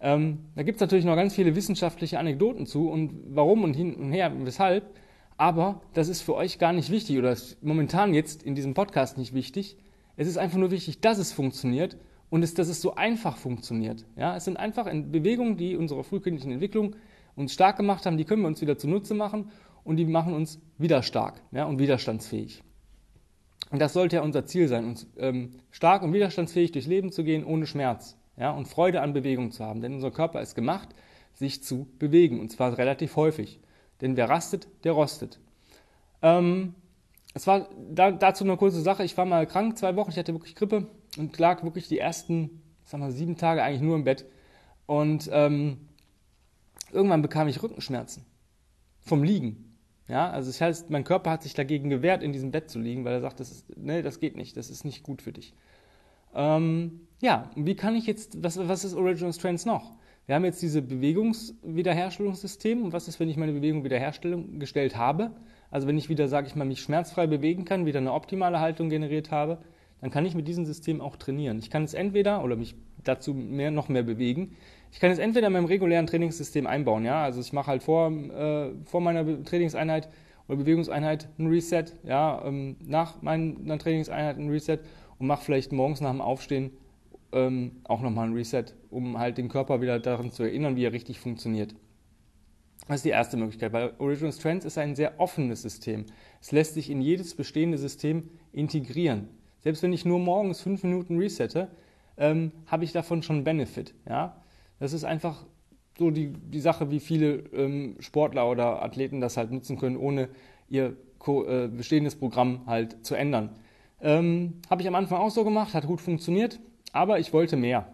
Ähm, 0.00 0.46
da 0.54 0.62
gibt 0.62 0.76
es 0.76 0.80
natürlich 0.80 1.04
noch 1.04 1.16
ganz 1.16 1.34
viele 1.34 1.54
wissenschaftliche 1.54 2.18
Anekdoten 2.18 2.66
zu 2.66 2.88
und 2.88 3.12
warum 3.30 3.64
und 3.64 3.74
hin 3.74 3.94
und 3.94 4.12
her 4.12 4.32
und 4.32 4.46
weshalb. 4.46 4.90
Aber 5.36 5.80
das 5.94 6.08
ist 6.08 6.22
für 6.22 6.34
euch 6.34 6.58
gar 6.58 6.72
nicht 6.72 6.90
wichtig 6.90 7.18
oder 7.18 7.32
ist 7.32 7.62
momentan 7.62 8.12
jetzt 8.12 8.42
in 8.42 8.54
diesem 8.54 8.74
Podcast 8.74 9.18
nicht 9.18 9.34
wichtig. 9.34 9.76
Es 10.16 10.28
ist 10.28 10.36
einfach 10.36 10.58
nur 10.58 10.70
wichtig, 10.70 11.00
dass 11.00 11.18
es 11.18 11.32
funktioniert 11.32 11.96
und 12.30 12.42
es, 12.42 12.54
dass 12.54 12.68
es 12.68 12.80
so 12.80 12.94
einfach 12.94 13.36
funktioniert. 13.36 14.06
Ja, 14.16 14.36
es 14.36 14.44
sind 14.44 14.56
einfach 14.56 14.86
Bewegungen, 14.86 15.56
die 15.56 15.76
unsere 15.76 16.04
frühkindlichen 16.04 16.52
Entwicklung 16.52 16.96
uns 17.36 17.52
stark 17.52 17.76
gemacht 17.76 18.06
haben, 18.06 18.16
die 18.16 18.24
können 18.24 18.42
wir 18.42 18.48
uns 18.48 18.60
wieder 18.60 18.78
zunutze 18.78 19.14
machen 19.14 19.50
und 19.84 19.96
die 19.96 20.06
machen 20.06 20.34
uns 20.34 20.60
wieder 20.78 21.02
stark 21.02 21.42
ja, 21.52 21.64
und 21.64 21.78
widerstandsfähig. 21.78 22.62
Und 23.70 23.80
das 23.80 23.92
sollte 23.92 24.16
ja 24.16 24.22
unser 24.22 24.46
Ziel 24.46 24.68
sein, 24.68 24.84
uns 24.84 25.06
ähm, 25.18 25.50
stark 25.70 26.02
und 26.02 26.12
widerstandsfähig 26.12 26.72
durchs 26.72 26.88
Leben 26.88 27.12
zu 27.12 27.22
gehen, 27.22 27.44
ohne 27.44 27.66
Schmerz 27.66 28.16
ja, 28.36 28.50
und 28.50 28.66
Freude 28.66 29.00
an 29.00 29.12
Bewegung 29.12 29.52
zu 29.52 29.64
haben. 29.64 29.80
Denn 29.80 29.94
unser 29.94 30.10
Körper 30.10 30.40
ist 30.40 30.54
gemacht, 30.54 30.88
sich 31.34 31.62
zu 31.62 31.86
bewegen 31.98 32.40
und 32.40 32.50
zwar 32.50 32.76
relativ 32.78 33.16
häufig. 33.16 33.60
Denn 34.00 34.16
wer 34.16 34.28
rastet, 34.28 34.68
der 34.84 34.92
rostet. 34.92 35.40
Ähm, 36.22 36.74
es 37.34 37.46
war 37.46 37.68
da, 37.90 38.10
dazu 38.10 38.44
eine 38.44 38.56
kurze 38.56 38.80
Sache. 38.80 39.04
Ich 39.04 39.16
war 39.16 39.24
mal 39.24 39.46
krank, 39.46 39.78
zwei 39.78 39.96
Wochen, 39.96 40.10
ich 40.10 40.18
hatte 40.18 40.34
wirklich 40.34 40.54
Grippe 40.54 40.86
und 41.16 41.38
lag 41.38 41.62
wirklich 41.62 41.88
die 41.88 41.98
ersten, 41.98 42.62
sag 42.84 43.00
mal, 43.00 43.12
sieben 43.12 43.36
Tage 43.36 43.62
eigentlich 43.62 43.82
nur 43.82 43.96
im 43.96 44.04
Bett. 44.04 44.26
Und 44.86 45.30
ähm, 45.32 45.88
irgendwann 46.92 47.22
bekam 47.22 47.48
ich 47.48 47.62
Rückenschmerzen 47.62 48.24
vom 49.00 49.22
Liegen. 49.22 49.76
Ja, 50.08 50.28
also 50.28 50.50
das 50.50 50.60
heißt, 50.60 50.90
mein 50.90 51.04
Körper 51.04 51.30
hat 51.30 51.44
sich 51.44 51.54
dagegen 51.54 51.88
gewehrt, 51.88 52.24
in 52.24 52.32
diesem 52.32 52.50
Bett 52.50 52.68
zu 52.68 52.80
liegen, 52.80 53.04
weil 53.04 53.12
er 53.12 53.20
sagt, 53.20 53.38
das, 53.38 53.52
ist, 53.52 53.76
nee, 53.76 54.02
das 54.02 54.18
geht 54.18 54.36
nicht, 54.36 54.56
das 54.56 54.68
ist 54.68 54.84
nicht 54.84 55.04
gut 55.04 55.22
für 55.22 55.32
dich. 55.32 55.54
Ähm, 56.34 57.06
ja, 57.20 57.48
wie 57.54 57.76
kann 57.76 57.94
ich 57.94 58.06
jetzt, 58.06 58.42
was, 58.42 58.58
was 58.58 58.84
ist 58.84 58.94
Original 58.94 59.32
Strengths 59.32 59.66
noch? 59.66 59.92
Wir 60.26 60.34
haben 60.34 60.44
jetzt 60.44 60.62
diese 60.62 60.82
Bewegungswiederherstellungssystem 60.82 62.82
und 62.82 62.92
was 62.92 63.06
ist, 63.06 63.20
wenn 63.20 63.28
ich 63.28 63.36
meine 63.36 63.52
Bewegung 63.52 63.84
wiederhergestellt 63.84 64.96
habe? 64.96 65.30
Also 65.70 65.86
wenn 65.86 65.98
ich 65.98 66.08
wieder, 66.08 66.28
sage 66.28 66.46
ich 66.46 66.56
mal, 66.56 66.64
mich 66.64 66.80
schmerzfrei 66.80 67.26
bewegen 67.26 67.64
kann, 67.64 67.86
wieder 67.86 67.98
eine 67.98 68.12
optimale 68.12 68.60
Haltung 68.60 68.88
generiert 68.88 69.30
habe, 69.30 69.58
dann 70.00 70.10
kann 70.10 70.24
ich 70.24 70.34
mit 70.34 70.48
diesem 70.48 70.66
System 70.66 71.00
auch 71.00 71.16
trainieren. 71.16 71.58
Ich 71.58 71.70
kann 71.70 71.84
es 71.84 71.94
entweder 71.94 72.42
oder 72.42 72.56
mich 72.56 72.74
dazu 73.04 73.34
mehr, 73.34 73.70
noch 73.70 73.88
mehr 73.88 74.02
bewegen, 74.02 74.56
ich 74.92 74.98
kann 74.98 75.10
es 75.10 75.18
entweder 75.18 75.46
in 75.46 75.52
meinem 75.52 75.66
regulären 75.66 76.06
Trainingssystem 76.06 76.66
einbauen, 76.66 77.04
ja, 77.04 77.22
also 77.22 77.40
ich 77.40 77.52
mache 77.52 77.68
halt 77.68 77.82
vor, 77.82 78.10
äh, 78.10 78.72
vor 78.84 79.00
meiner 79.00 79.44
Trainingseinheit 79.44 80.08
oder 80.48 80.58
Bewegungseinheit 80.58 81.28
ein 81.38 81.46
Reset, 81.46 81.84
ja, 82.02 82.42
ähm, 82.44 82.76
nach 82.84 83.22
meiner 83.22 83.78
Trainingseinheit 83.78 84.36
ein 84.36 84.50
Reset 84.50 84.78
und 85.18 85.28
mache 85.28 85.44
vielleicht 85.44 85.72
morgens 85.72 86.00
nach 86.00 86.10
dem 86.10 86.20
Aufstehen 86.20 86.72
ähm, 87.32 87.82
auch 87.84 88.00
nochmal 88.00 88.26
ein 88.26 88.34
Reset, 88.34 88.64
um 88.90 89.18
halt 89.18 89.38
den 89.38 89.48
Körper 89.48 89.80
wieder 89.80 90.00
daran 90.00 90.32
zu 90.32 90.42
erinnern, 90.42 90.74
wie 90.74 90.84
er 90.84 90.92
richtig 90.92 91.20
funktioniert. 91.20 91.74
Das 92.86 92.96
ist 92.96 93.04
die 93.04 93.10
erste 93.10 93.36
Möglichkeit, 93.36 93.72
weil 93.72 93.92
Original 93.98 94.32
Strengths 94.32 94.64
ist 94.64 94.78
ein 94.78 94.96
sehr 94.96 95.20
offenes 95.20 95.62
System. 95.62 96.06
Es 96.40 96.50
lässt 96.50 96.74
sich 96.74 96.90
in 96.90 97.00
jedes 97.00 97.34
bestehende 97.34 97.78
System 97.78 98.30
integrieren. 98.52 99.28
Selbst 99.60 99.82
wenn 99.82 99.92
ich 99.92 100.04
nur 100.04 100.18
morgens 100.18 100.60
fünf 100.60 100.82
Minuten 100.82 101.18
resette, 101.18 101.68
ähm, 102.16 102.52
habe 102.66 102.84
ich 102.84 102.92
davon 102.92 103.22
schon 103.22 103.44
Benefit. 103.44 103.94
Ja? 104.08 104.42
Das 104.78 104.92
ist 104.92 105.04
einfach 105.04 105.44
so 105.98 106.10
die, 106.10 106.32
die 106.32 106.60
Sache, 106.60 106.90
wie 106.90 107.00
viele 107.00 107.44
ähm, 107.52 107.96
Sportler 108.00 108.48
oder 108.50 108.82
Athleten 108.82 109.20
das 109.20 109.36
halt 109.36 109.50
nutzen 109.50 109.78
können, 109.78 109.96
ohne 109.96 110.28
ihr 110.68 110.96
äh, 111.26 111.68
bestehendes 111.68 112.16
Programm 112.16 112.62
halt 112.66 113.04
zu 113.04 113.14
ändern. 113.14 113.50
Ähm, 114.00 114.60
Habe 114.70 114.80
ich 114.82 114.88
am 114.88 114.94
Anfang 114.94 115.18
auch 115.18 115.30
so 115.30 115.44
gemacht, 115.44 115.74
hat 115.74 115.86
gut 115.86 116.00
funktioniert, 116.00 116.58
aber 116.92 117.18
ich 117.18 117.32
wollte 117.32 117.56
mehr. 117.56 117.86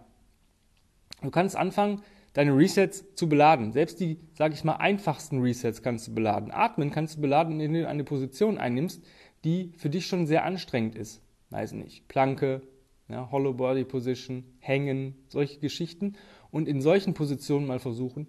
Du 1.23 1.31
kannst 1.31 1.57
anfangen, 1.57 2.03
deine 2.37 2.55
Resets 2.55 3.07
zu 3.15 3.31
beladen. 3.31 3.73
Selbst 3.73 3.99
die, 3.99 4.19
sage 4.35 4.53
ich 4.53 4.63
mal, 4.63 4.75
einfachsten 4.75 5.41
Resets 5.41 5.83
kannst 5.83 6.09
du 6.09 6.15
beladen. 6.15 6.51
Atmen 6.51 6.91
kannst 6.91 7.17
du 7.17 7.23
beladen, 7.23 7.61
indem 7.61 7.83
du 7.83 7.89
eine 7.89 8.05
Position 8.05 8.59
einnimmst, 8.59 9.03
die 9.45 9.73
für 9.79 9.89
dich 9.89 10.07
schon 10.07 10.27
sehr 10.27 10.45
anstrengend 10.45 10.97
ist. 10.97 11.23
Weiß 11.49 11.73
nicht, 11.73 12.07
Planke, 12.09 12.61
ja, 13.09 13.31
Hollow 13.31 13.55
Body 13.55 13.85
Position, 13.85 14.45
Hängen, 14.59 15.15
solche 15.29 15.61
Geschichten 15.61 16.17
und 16.51 16.69
in 16.69 16.83
solchen 16.83 17.15
Positionen 17.15 17.67
mal 17.67 17.79
versuchen, 17.79 18.27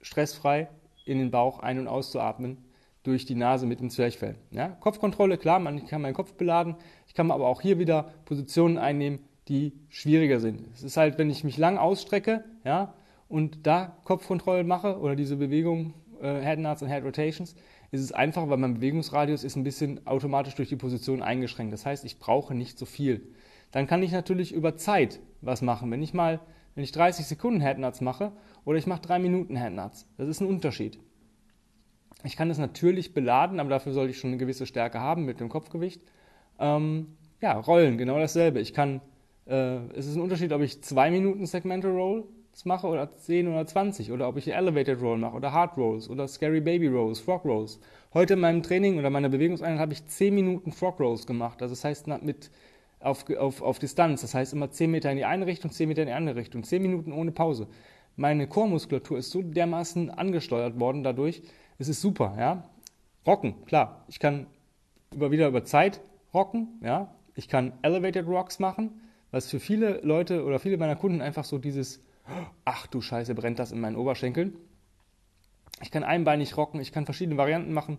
stressfrei 0.00 0.68
in 1.04 1.18
den 1.18 1.30
Bauch 1.30 1.60
ein- 1.60 1.78
und 1.78 1.86
auszuatmen 1.86 2.58
durch 3.04 3.26
die 3.26 3.36
Nase 3.36 3.64
mit 3.64 3.78
dem 3.78 3.90
Zwerchfell. 3.90 4.34
Ja? 4.50 4.70
Kopfkontrolle, 4.80 5.38
klar, 5.38 5.60
man 5.60 5.86
kann 5.86 6.02
meinen 6.02 6.14
Kopf 6.14 6.32
beladen. 6.32 6.74
Ich 7.06 7.14
kann 7.14 7.30
aber 7.30 7.46
auch 7.46 7.60
hier 7.60 7.78
wieder 7.78 8.12
Positionen 8.24 8.76
einnehmen, 8.76 9.20
die 9.46 9.72
schwieriger 9.88 10.40
sind. 10.40 10.66
Es 10.74 10.82
ist 10.82 10.96
halt, 10.96 11.16
wenn 11.16 11.30
ich 11.30 11.44
mich 11.44 11.58
lang 11.58 11.78
ausstrecke 11.78 12.44
ja, 12.64 12.92
und 13.30 13.66
da 13.66 13.96
Kopfkontrolle 14.04 14.64
mache 14.64 14.98
oder 14.98 15.16
diese 15.16 15.36
Bewegung, 15.36 15.94
äh, 16.20 16.42
Head 16.42 16.58
Nuts 16.58 16.82
und 16.82 16.88
Head 16.88 17.04
Rotations, 17.04 17.54
ist 17.90 18.02
es 18.02 18.12
einfach, 18.12 18.50
weil 18.50 18.58
mein 18.58 18.74
Bewegungsradius 18.74 19.42
ist 19.42 19.56
ein 19.56 19.64
bisschen 19.64 20.06
automatisch 20.06 20.54
durch 20.54 20.68
die 20.68 20.76
Position 20.76 21.22
eingeschränkt. 21.22 21.72
Das 21.72 21.86
heißt, 21.86 22.04
ich 22.04 22.18
brauche 22.18 22.54
nicht 22.54 22.78
so 22.78 22.84
viel. 22.84 23.32
Dann 23.70 23.86
kann 23.86 24.02
ich 24.02 24.12
natürlich 24.12 24.52
über 24.52 24.76
Zeit 24.76 25.20
was 25.40 25.62
machen. 25.62 25.90
Wenn 25.90 26.02
ich 26.02 26.12
mal 26.12 26.40
wenn 26.74 26.84
ich 26.84 26.92
30 26.92 27.26
Sekunden 27.26 27.60
Headnuts 27.60 28.00
mache 28.00 28.32
oder 28.64 28.78
ich 28.78 28.86
mache 28.86 29.02
3 29.02 29.18
Minuten 29.18 29.56
Headnuts. 29.56 30.06
Das 30.16 30.28
ist 30.28 30.40
ein 30.40 30.46
Unterschied. 30.46 30.98
Ich 32.22 32.36
kann 32.36 32.48
das 32.48 32.58
natürlich 32.58 33.14
beladen, 33.14 33.60
aber 33.60 33.70
dafür 33.70 33.92
sollte 33.92 34.10
ich 34.12 34.18
schon 34.18 34.30
eine 34.30 34.36
gewisse 34.36 34.66
Stärke 34.66 35.00
haben 35.00 35.24
mit 35.24 35.40
dem 35.40 35.48
Kopfgewicht. 35.48 36.02
Ähm, 36.58 37.16
ja, 37.40 37.58
Rollen, 37.58 37.96
genau 37.96 38.18
dasselbe. 38.18 38.60
Ich 38.60 38.74
kann, 38.74 39.00
äh, 39.46 39.78
es 39.94 40.06
ist 40.06 40.16
ein 40.16 40.20
Unterschied, 40.20 40.52
ob 40.52 40.60
ich 40.60 40.82
zwei 40.82 41.10
Minuten 41.10 41.46
Segmental 41.46 41.90
Roll 41.90 42.24
mache 42.64 42.86
oder 42.86 43.16
10 43.16 43.48
oder 43.48 43.66
20 43.66 44.12
oder 44.12 44.28
ob 44.28 44.36
ich 44.36 44.52
Elevated 44.52 45.00
Roll 45.00 45.18
mache 45.18 45.36
oder 45.36 45.52
Hard 45.52 45.76
Rolls 45.76 46.10
oder 46.10 46.28
Scary 46.28 46.60
Baby 46.60 46.88
Rolls, 46.88 47.20
Frog 47.20 47.44
Rolls. 47.44 47.80
Heute 48.12 48.34
in 48.34 48.40
meinem 48.40 48.62
Training 48.62 48.98
oder 48.98 49.08
meiner 49.10 49.28
Bewegungseinheit 49.28 49.78
habe 49.78 49.92
ich 49.92 50.06
10 50.06 50.34
Minuten 50.34 50.72
Frog 50.72 51.00
Rolls 51.00 51.26
gemacht. 51.26 51.62
Also 51.62 51.72
das 51.72 51.84
heißt 51.84 52.06
mit 52.22 52.50
auf, 53.00 53.28
auf, 53.30 53.62
auf 53.62 53.78
Distanz. 53.78 54.20
Das 54.20 54.34
heißt 54.34 54.52
immer 54.52 54.70
10 54.70 54.90
Meter 54.90 55.10
in 55.10 55.16
die 55.16 55.24
eine 55.24 55.46
Richtung, 55.46 55.70
10 55.70 55.88
Meter 55.88 56.02
in 56.02 56.08
die 56.08 56.14
andere 56.14 56.36
Richtung. 56.36 56.62
10 56.62 56.82
Minuten 56.82 57.12
ohne 57.12 57.32
Pause. 57.32 57.66
Meine 58.16 58.46
Chormuskulatur 58.46 59.18
ist 59.18 59.30
so 59.30 59.42
dermaßen 59.42 60.10
angesteuert 60.10 60.78
worden 60.78 61.02
dadurch. 61.02 61.42
Es 61.78 61.88
ist 61.88 62.00
super, 62.00 62.34
ja. 62.38 62.68
Rocken, 63.26 63.64
klar. 63.66 64.04
Ich 64.08 64.18
kann 64.18 64.46
über, 65.14 65.30
wieder 65.30 65.48
über 65.48 65.64
Zeit 65.64 66.00
rocken, 66.34 66.80
ja. 66.82 67.14
Ich 67.34 67.48
kann 67.48 67.72
Elevated 67.82 68.26
Rocks 68.26 68.58
machen, 68.58 69.00
was 69.30 69.48
für 69.48 69.60
viele 69.60 70.00
Leute 70.02 70.44
oder 70.44 70.58
viele 70.58 70.76
meiner 70.76 70.96
Kunden 70.96 71.22
einfach 71.22 71.44
so 71.44 71.58
dieses, 71.58 72.02
ach 72.64 72.86
du 72.86 73.00
Scheiße, 73.00 73.34
brennt 73.34 73.58
das 73.58 73.72
in 73.72 73.80
meinen 73.80 73.96
Oberschenkeln. 73.96 74.56
Ich 75.82 75.90
kann 75.90 76.04
einbeinig 76.04 76.56
rocken, 76.56 76.80
ich 76.80 76.92
kann 76.92 77.04
verschiedene 77.04 77.36
Varianten 77.38 77.72
machen 77.72 77.98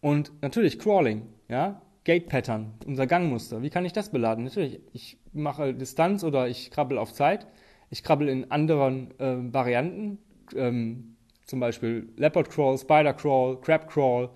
und 0.00 0.32
natürlich 0.42 0.78
Crawling, 0.78 1.22
ja. 1.48 1.82
Gate 2.04 2.28
Pattern, 2.28 2.72
unser 2.86 3.06
Gangmuster. 3.06 3.60
Wie 3.60 3.68
kann 3.68 3.84
ich 3.84 3.92
das 3.92 4.10
beladen? 4.10 4.44
Natürlich, 4.44 4.80
ich 4.94 5.18
mache 5.34 5.74
Distanz 5.74 6.24
oder 6.24 6.48
ich 6.48 6.70
krabbel 6.70 6.96
auf 6.96 7.12
Zeit. 7.12 7.46
Ich 7.90 8.02
krabbel 8.02 8.28
in 8.28 8.50
anderen 8.50 9.10
äh, 9.20 9.52
Varianten, 9.52 10.18
ähm, 10.56 11.16
zum 11.44 11.60
Beispiel 11.60 12.08
Leopard 12.16 12.48
Crawl, 12.48 12.78
Spider 12.78 13.12
Crawl, 13.12 13.60
Crab 13.60 13.90
Crawl, 13.90 14.30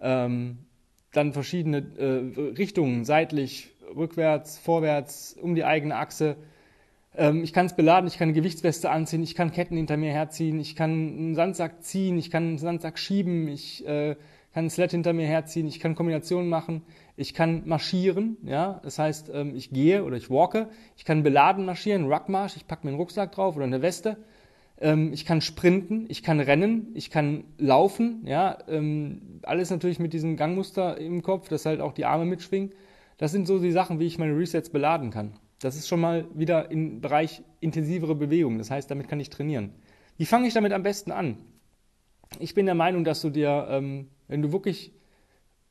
ähm, 0.00 0.58
dann 1.12 1.32
verschiedene 1.32 1.78
äh, 1.96 2.40
Richtungen, 2.58 3.04
seitlich, 3.04 3.70
rückwärts, 3.96 4.58
vorwärts, 4.58 5.36
um 5.40 5.54
die 5.54 5.64
eigene 5.64 5.96
Achse. 5.96 6.36
Ähm, 7.16 7.42
ich 7.42 7.52
kann 7.52 7.66
es 7.66 7.74
beladen, 7.74 8.06
ich 8.06 8.18
kann 8.18 8.28
eine 8.28 8.34
Gewichtsweste 8.34 8.90
anziehen, 8.90 9.22
ich 9.22 9.34
kann 9.34 9.52
Ketten 9.52 9.76
hinter 9.76 9.96
mir 9.96 10.12
herziehen, 10.12 10.60
ich 10.60 10.76
kann 10.76 10.90
einen 10.90 11.34
Sandsack 11.34 11.82
ziehen, 11.82 12.18
ich 12.18 12.30
kann 12.30 12.44
einen 12.44 12.58
Sandsack 12.58 12.98
schieben, 12.98 13.48
ich 13.48 13.86
äh, 13.86 14.14
kann 14.52 14.62
einen 14.62 14.70
Sled 14.70 14.92
hinter 14.92 15.12
mir 15.12 15.26
herziehen, 15.26 15.66
ich 15.66 15.80
kann 15.80 15.94
Kombinationen 15.94 16.48
machen, 16.48 16.82
ich 17.16 17.34
kann 17.34 17.62
marschieren, 17.66 18.36
ja, 18.44 18.80
das 18.84 18.98
heißt, 18.98 19.30
ähm, 19.34 19.54
ich 19.56 19.70
gehe 19.70 20.04
oder 20.04 20.16
ich 20.16 20.30
walke, 20.30 20.68
ich 20.96 21.04
kann 21.04 21.22
beladen 21.22 21.64
marschieren, 21.64 22.10
Ruckmarsch, 22.10 22.56
ich 22.56 22.66
packe 22.66 22.86
mir 22.86 22.90
einen 22.90 23.00
Rucksack 23.00 23.32
drauf 23.32 23.56
oder 23.56 23.64
eine 23.64 23.82
Weste, 23.82 24.16
ähm, 24.80 25.12
ich 25.12 25.24
kann 25.24 25.40
sprinten, 25.40 26.06
ich 26.08 26.22
kann 26.22 26.40
rennen, 26.40 26.92
ich 26.94 27.10
kann 27.10 27.44
laufen, 27.58 28.22
ja, 28.24 28.58
ähm, 28.68 29.40
alles 29.42 29.70
natürlich 29.70 29.98
mit 29.98 30.12
diesem 30.12 30.36
Gangmuster 30.36 30.96
im 30.98 31.22
Kopf, 31.22 31.48
dass 31.48 31.66
halt 31.66 31.80
auch 31.80 31.92
die 31.92 32.04
Arme 32.04 32.24
mitschwingen. 32.24 32.72
Das 33.18 33.32
sind 33.32 33.46
so 33.46 33.58
die 33.58 33.72
Sachen, 33.72 34.00
wie 34.00 34.06
ich 34.06 34.18
meine 34.18 34.36
Resets 34.36 34.70
beladen 34.70 35.10
kann. 35.10 35.34
Das 35.60 35.76
ist 35.76 35.88
schon 35.88 36.00
mal 36.00 36.26
wieder 36.34 36.70
im 36.70 37.00
Bereich 37.00 37.42
intensivere 37.60 38.14
Bewegung. 38.14 38.58
Das 38.58 38.70
heißt, 38.70 38.90
damit 38.90 39.08
kann 39.08 39.20
ich 39.20 39.28
trainieren. 39.28 39.74
Wie 40.16 40.26
fange 40.26 40.48
ich 40.48 40.54
damit 40.54 40.72
am 40.72 40.82
besten 40.82 41.12
an? 41.12 41.36
Ich 42.38 42.54
bin 42.54 42.66
der 42.66 42.74
Meinung, 42.74 43.04
dass 43.04 43.20
du 43.20 43.30
dir, 43.30 43.66
ähm, 43.70 44.08
wenn 44.26 44.40
du 44.40 44.52
wirklich 44.52 44.92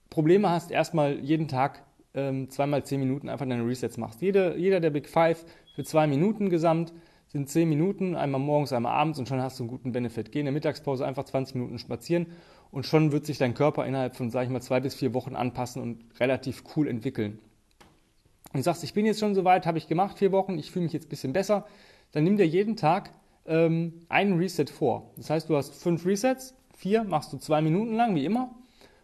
Probleme 0.09 0.49
hast, 0.49 0.71
erstmal 0.71 1.19
jeden 1.19 1.47
Tag 1.47 1.83
ähm, 2.13 2.49
zweimal 2.49 2.83
zehn 2.83 2.99
Minuten 2.99 3.29
einfach 3.29 3.47
deine 3.47 3.65
Resets 3.65 3.97
machst. 3.97 4.21
Jede, 4.21 4.57
jeder 4.57 4.79
der 4.79 4.91
Big 4.91 5.07
Five 5.07 5.43
für 5.75 5.83
zwei 5.83 6.05
Minuten 6.07 6.49
gesamt 6.49 6.93
sind 7.27 7.47
zehn 7.47 7.69
Minuten, 7.69 8.15
einmal 8.15 8.41
morgens, 8.41 8.73
einmal 8.73 8.93
abends 8.93 9.19
und 9.19 9.27
schon 9.27 9.41
hast 9.41 9.59
du 9.59 9.63
einen 9.63 9.69
guten 9.69 9.91
Benefit. 9.91 10.31
Geh 10.31 10.39
in 10.39 10.45
der 10.45 10.53
Mittagspause 10.53 11.05
einfach 11.05 11.25
20 11.25 11.55
Minuten 11.55 11.77
spazieren 11.77 12.27
und 12.71 12.85
schon 12.85 13.11
wird 13.11 13.25
sich 13.25 13.37
dein 13.37 13.53
Körper 13.53 13.85
innerhalb 13.85 14.15
von, 14.15 14.31
sage 14.31 14.45
ich 14.45 14.51
mal, 14.51 14.61
zwei 14.61 14.79
bis 14.79 14.95
vier 14.95 15.13
Wochen 15.13 15.35
anpassen 15.35 15.81
und 15.81 16.03
relativ 16.19 16.63
cool 16.75 16.87
entwickeln. 16.87 17.39
Und 18.53 18.63
sagst, 18.63 18.83
ich 18.83 18.93
bin 18.93 19.05
jetzt 19.05 19.19
schon 19.19 19.35
so 19.35 19.43
weit, 19.43 19.65
habe 19.65 19.77
ich 19.77 19.87
gemacht, 19.87 20.17
vier 20.17 20.31
Wochen, 20.31 20.57
ich 20.57 20.71
fühle 20.71 20.83
mich 20.83 20.93
jetzt 20.93 21.05
ein 21.05 21.09
bisschen 21.09 21.33
besser, 21.33 21.65
dann 22.11 22.23
nimm 22.23 22.37
dir 22.37 22.47
jeden 22.47 22.75
Tag 22.75 23.11
ähm, 23.45 23.93
einen 24.09 24.37
Reset 24.37 24.65
vor. 24.65 25.11
Das 25.17 25.29
heißt, 25.29 25.49
du 25.49 25.55
hast 25.55 25.75
fünf 25.75 26.05
Resets, 26.05 26.55
vier 26.75 27.03
machst 27.03 27.31
du 27.31 27.37
zwei 27.37 27.61
Minuten 27.61 27.93
lang, 27.93 28.15
wie 28.15 28.25
immer, 28.25 28.55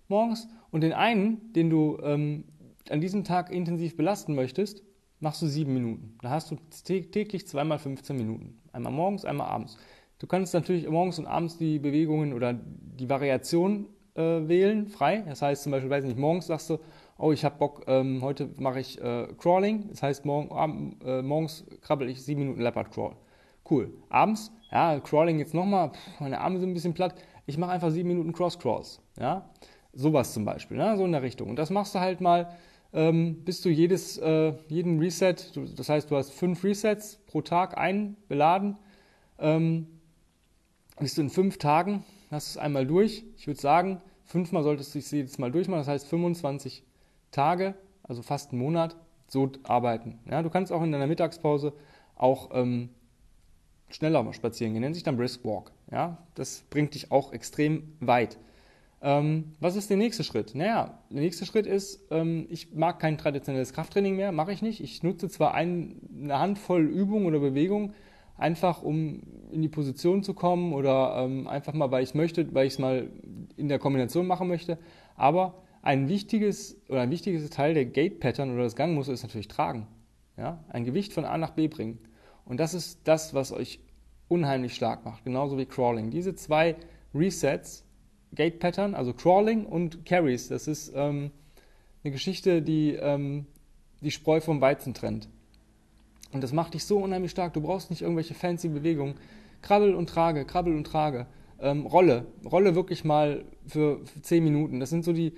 morgens 0.08 0.48
und 0.72 0.82
den 0.82 0.94
einen, 0.94 1.54
den 1.54 1.70
du 1.70 2.00
ähm, 2.04 2.46
an 2.90 3.02
diesem 3.02 3.24
Tag 3.24 3.52
intensiv 3.52 3.98
belasten 3.98 4.36
möchtest, 4.36 4.84
machst 5.20 5.42
du 5.42 5.48
sieben 5.48 5.74
Minuten. 5.74 6.18
Da 6.22 6.30
hast 6.30 6.52
du 6.52 6.58
täglich 6.84 7.48
zweimal 7.48 7.80
15 7.80 8.16
Minuten. 8.16 8.60
Einmal 8.74 8.92
morgens, 8.92 9.26
einmal 9.26 9.48
abends. 9.48 9.78
Du 10.20 10.28
kannst 10.28 10.54
natürlich 10.54 10.88
morgens 10.88 11.20
und 11.20 11.26
abends 11.26 11.58
die 11.58 11.80
Bewegungen 11.80 12.34
oder 12.34 12.54
die 12.54 13.10
Variation 13.10 13.88
äh, 14.16 14.22
wählen, 14.22 14.88
frei. 14.88 15.24
Das 15.28 15.42
heißt 15.42 15.64
zum 15.64 15.72
Beispiel, 15.72 15.90
weiß 15.90 16.06
nicht, 16.06 16.18
morgens 16.18 16.48
sagst 16.48 16.70
du, 16.70 16.80
oh, 17.18 17.32
ich 17.32 17.46
habe 17.46 17.58
Bock, 17.58 17.84
ähm, 17.88 18.22
heute 18.22 18.50
mache 18.58 18.80
ich 18.80 19.02
äh, 19.02 19.28
Crawling. 19.38 19.88
Das 19.90 20.04
heißt, 20.04 20.26
morgen, 20.26 20.98
äh, 21.06 21.22
morgens 21.22 21.66
krabbel 21.82 22.10
ich 22.10 22.24
sieben 22.24 22.42
Minuten 22.42 22.62
Leopard 22.62 22.92
Crawl. 22.92 23.16
Cool. 23.70 23.94
Abends, 24.10 24.52
ja, 24.72 25.00
Crawling 25.00 25.40
jetzt 25.40 25.54
nochmal, 25.54 25.92
meine 26.20 26.40
Arme 26.40 26.60
sind 26.60 26.70
ein 26.70 26.74
bisschen 26.74 26.94
platt. 26.94 27.16
Ich 27.48 27.58
mache 27.58 27.72
einfach 27.72 27.92
sieben 27.92 28.10
Minuten 28.10 28.34
Cross 28.34 28.60
Crawls. 28.60 29.02
Ja, 29.20 29.50
Sowas 29.94 30.34
zum 30.34 30.44
Beispiel, 30.44 30.76
ne? 30.76 30.98
so 30.98 31.06
in 31.06 31.14
der 31.14 31.22
Richtung. 31.22 31.50
Und 31.50 31.56
das 31.58 31.70
machst 31.70 31.96
du 31.96 32.00
halt 32.00 32.20
mal, 32.20 32.54
ähm, 32.92 33.44
bis 33.46 33.62
du 33.62 33.70
jedes, 33.70 34.18
äh, 34.18 34.54
jeden 34.68 35.00
Reset, 35.00 35.36
du, 35.54 35.66
das 35.66 35.88
heißt, 35.88 36.12
du 36.12 36.18
hast 36.18 36.32
fünf 36.32 36.64
Resets 36.66 37.22
pro 37.28 37.42
Tag 37.42 37.78
einbeladen, 37.78 38.78
ähm, 39.40 39.88
bist 41.00 41.18
du 41.18 41.22
in 41.22 41.30
fünf 41.30 41.58
Tagen, 41.60 42.04
hast 42.30 42.50
es 42.50 42.58
einmal 42.58 42.86
durch. 42.86 43.24
Ich 43.38 43.48
würde 43.48 43.60
sagen, 43.60 44.02
fünfmal 44.26 44.64
solltest 44.64 44.94
du 44.96 45.00
es 45.00 45.12
jedes 45.12 45.38
Mal 45.38 45.52
durchmachen, 45.52 45.80
das 45.80 45.88
heißt 45.88 46.08
25 46.08 46.84
Tage, 47.36 47.76
also 48.04 48.22
fast 48.22 48.52
einen 48.52 48.62
Monat, 48.62 48.96
so 49.28 49.52
arbeiten. 49.64 50.20
Ja, 50.30 50.42
du 50.42 50.50
kannst 50.50 50.72
auch 50.72 50.82
in 50.82 50.92
deiner 50.92 51.08
Mittagspause 51.08 51.74
auch 52.16 52.52
ähm, 52.54 52.90
schneller 53.90 54.34
spazieren 54.34 54.74
gehen, 54.74 54.82
nennt 54.82 54.96
sich 54.96 55.04
dann 55.04 55.18
Brisk 55.18 55.44
Walk. 55.44 55.72
Ja, 55.92 56.18
das 56.36 56.64
bringt 56.70 56.96
dich 56.96 57.12
auch 57.12 57.34
extrem 57.34 57.94
weit. 58.00 58.38
Ähm, 59.02 59.54
was 59.60 59.76
ist 59.76 59.90
der 59.90 59.98
nächste 59.98 60.24
Schritt? 60.24 60.56
Naja, 60.56 61.00
der 61.12 61.22
nächste 61.22 61.46
Schritt 61.46 61.68
ist, 61.68 62.08
ähm, 62.10 62.48
ich 62.50 62.74
mag 62.74 63.00
kein 63.00 63.18
traditionelles 63.18 63.74
Krafttraining 63.74 64.16
mehr, 64.16 64.32
mache 64.32 64.52
ich 64.52 64.62
nicht. 64.62 64.82
Ich 64.82 65.04
nutze 65.04 65.30
zwar 65.30 65.54
ein, 65.54 66.00
eine 66.24 66.40
Handvoll 66.40 66.84
Übungen 66.84 67.26
oder 67.26 67.40
Bewegungen, 67.40 67.94
einfach 68.38 68.82
um 68.82 69.22
in 69.52 69.62
die 69.62 69.70
Position 69.70 70.24
zu 70.24 70.34
kommen 70.34 70.74
oder 70.74 71.18
ähm, 71.18 71.48
einfach 71.48 71.74
mal, 71.74 71.92
weil 71.92 72.04
ich 72.04 72.16
möchte, 72.16 72.54
weil 72.54 72.68
ich 72.68 72.74
es 72.74 72.80
mal 72.80 73.10
in 73.58 73.68
der 73.68 73.80
Kombination 73.80 74.28
machen 74.28 74.48
möchte, 74.48 74.78
aber 75.16 75.65
ein 75.86 76.10
wichtiges 76.10 76.82
oder 76.90 77.02
ein 77.02 77.12
wichtiges 77.12 77.48
Teil 77.52 77.76
der 77.76 77.86
Gate 77.86 78.20
Pattern 78.20 78.52
oder 78.52 78.64
des 78.64 78.76
Gangmuster 78.76 79.14
ist 79.14 79.24
natürlich 79.24 79.48
tragen. 79.48 79.88
Ja? 80.36 80.64
Ein 80.68 80.84
Gewicht 80.84 81.14
von 81.14 81.26
A 81.26 81.38
nach 81.38 81.52
B 81.52 81.68
bringen. 81.68 82.00
Und 82.44 82.60
das 82.60 82.74
ist 82.74 83.02
das, 83.04 83.36
was 83.36 83.52
euch 83.52 83.80
unheimlich 84.28 84.74
stark 84.74 85.06
macht, 85.06 85.24
genauso 85.24 85.58
wie 85.60 85.66
Crawling. 85.66 86.10
Diese 86.10 86.34
zwei 86.36 86.76
Resets 87.14 87.86
Gate 88.34 88.60
Pattern, 88.60 88.96
also 88.96 89.14
Crawling 89.14 89.66
und 89.66 90.06
Carries. 90.06 90.48
Das 90.48 90.68
ist 90.68 90.92
ähm, 90.96 91.32
eine 92.04 92.12
Geschichte, 92.12 92.64
die 92.64 92.96
ähm, 92.96 93.46
die 94.02 94.12
Spreu 94.12 94.42
vom 94.42 94.62
Weizen 94.62 94.94
trennt. 94.96 95.30
Und 96.34 96.44
das 96.44 96.52
macht 96.52 96.74
dich 96.74 96.84
so 96.84 96.98
unheimlich 96.98 97.32
stark. 97.32 97.54
Du 97.54 97.62
brauchst 97.62 97.92
nicht 97.92 98.02
irgendwelche 98.02 98.34
fancy 98.34 98.70
Bewegungen. 98.70 99.16
Krabbel 99.62 99.94
und 99.94 100.10
trage, 100.10 100.46
krabbel 100.46 100.76
und 100.76 100.86
trage. 100.86 101.28
Ähm, 101.60 101.86
Rolle, 101.86 102.26
Rolle 102.44 102.76
wirklich 102.76 103.06
mal 103.06 103.46
für, 103.68 104.04
für 104.06 104.22
10 104.22 104.44
Minuten. 104.44 104.80
Das 104.80 104.90
sind 104.90 105.06
so 105.06 105.14
die 105.14 105.34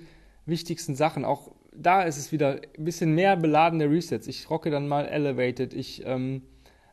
wichtigsten 0.48 0.94
Sachen. 0.94 1.24
Auch 1.24 1.52
da 1.72 2.02
ist 2.02 2.18
es 2.18 2.32
wieder 2.32 2.60
ein 2.76 2.84
bisschen 2.84 3.14
mehr 3.14 3.36
beladene 3.36 3.90
Resets. 3.90 4.26
Ich 4.26 4.50
rocke 4.50 4.70
dann 4.70 4.88
mal 4.88 5.06
Elevated. 5.06 5.74
Ich 5.74 6.02
ähm, 6.04 6.42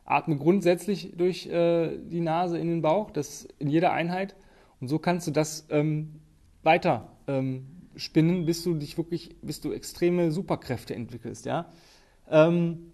atme 0.04 0.36
grundsätzlich 0.36 1.12
durch 1.16 1.46
äh, 1.46 1.98
die 1.98 2.20
Nase 2.20 2.58
in 2.58 2.68
den 2.68 2.82
Bauch. 2.82 3.10
Das 3.10 3.48
in 3.58 3.68
jeder 3.68 3.92
Einheit. 3.92 4.36
Und 4.80 4.88
so 4.88 4.98
kannst 4.98 5.26
du 5.26 5.30
das 5.30 5.66
ähm, 5.70 6.20
weiter 6.62 7.16
ähm, 7.26 7.66
spinnen, 7.96 8.44
bis 8.46 8.62
du 8.62 8.74
dich 8.74 8.96
wirklich, 8.96 9.36
bis 9.42 9.60
du 9.60 9.72
extreme 9.72 10.30
Superkräfte 10.30 10.94
entwickelst. 10.94 11.46
Ja? 11.46 11.72
Ähm, 12.30 12.92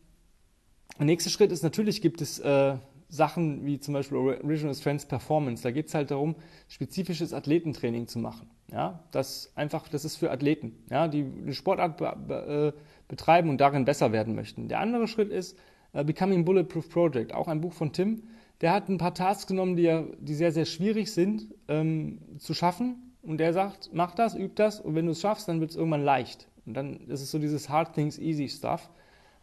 der 0.99 1.07
nächste 1.07 1.31
Schritt 1.31 1.53
ist 1.53 1.63
natürlich, 1.63 2.01
gibt 2.01 2.21
es 2.21 2.39
äh, 2.39 2.77
Sachen 3.13 3.65
wie 3.67 3.79
zum 3.79 3.95
Beispiel 3.95 4.17
Original 4.17 4.75
Strength 4.75 5.09
Performance. 5.09 5.63
Da 5.63 5.71
geht 5.71 5.89
es 5.89 5.95
halt 5.95 6.11
darum, 6.11 6.35
spezifisches 6.69 7.33
Athletentraining 7.33 8.07
zu 8.09 8.19
machen. 8.19 8.51
Ja, 8.71 9.05
das 9.11 9.53
einfach, 9.55 9.89
das 9.89 10.05
ist 10.05 10.17
für 10.17 10.31
Athleten, 10.31 10.75
ja, 10.91 11.07
die 11.07 11.25
eine 11.25 11.53
Sportart 11.53 11.99
be 11.99 12.17
be 12.27 12.75
äh, 12.75 12.81
betreiben 13.09 13.51
und 13.51 13.61
darin 13.61 13.85
besser 13.85 14.13
werden 14.13 14.35
möchten. 14.35 14.69
Der 14.69 14.81
andere 14.81 15.07
Schritt 15.07 15.31
ist 15.31 15.59
äh, 15.93 16.03
Becoming 16.03 16.47
Bulletproof 16.47 16.89
Project, 16.89 17.35
auch 17.35 17.49
ein 17.49 17.61
Buch 17.61 17.75
von 17.75 17.93
Tim 17.93 18.23
der 18.63 18.73
hat 18.73 18.89
ein 18.89 18.97
paar 18.97 19.13
Tasks 19.13 19.49
genommen, 19.49 19.77
die, 19.77 20.05
die 20.21 20.35
sehr, 20.35 20.53
sehr 20.53 20.65
schwierig 20.65 21.13
sind 21.13 21.49
ähm, 21.69 22.21
zu 22.39 22.55
schaffen. 22.55 23.13
Und 23.21 23.39
der 23.39 23.53
sagt, 23.53 23.91
mach 23.93 24.15
das, 24.15 24.35
üb 24.35 24.57
das 24.57 24.81
und 24.81 24.95
wenn 24.95 25.07
du 25.07 25.13
es 25.13 25.21
schaffst, 25.21 25.49
dann 25.49 25.61
wird 25.61 25.71
es 25.71 25.77
irgendwann 25.77 26.03
leicht. 26.03 26.49
Und 26.65 26.75
dann 26.75 27.09
ist 27.09 27.23
es 27.23 27.31
so 27.31 27.39
dieses 27.39 27.69
Hard 27.69 27.95
Things 27.95 28.19
Easy 28.19 28.49
Stuff. 28.49 28.89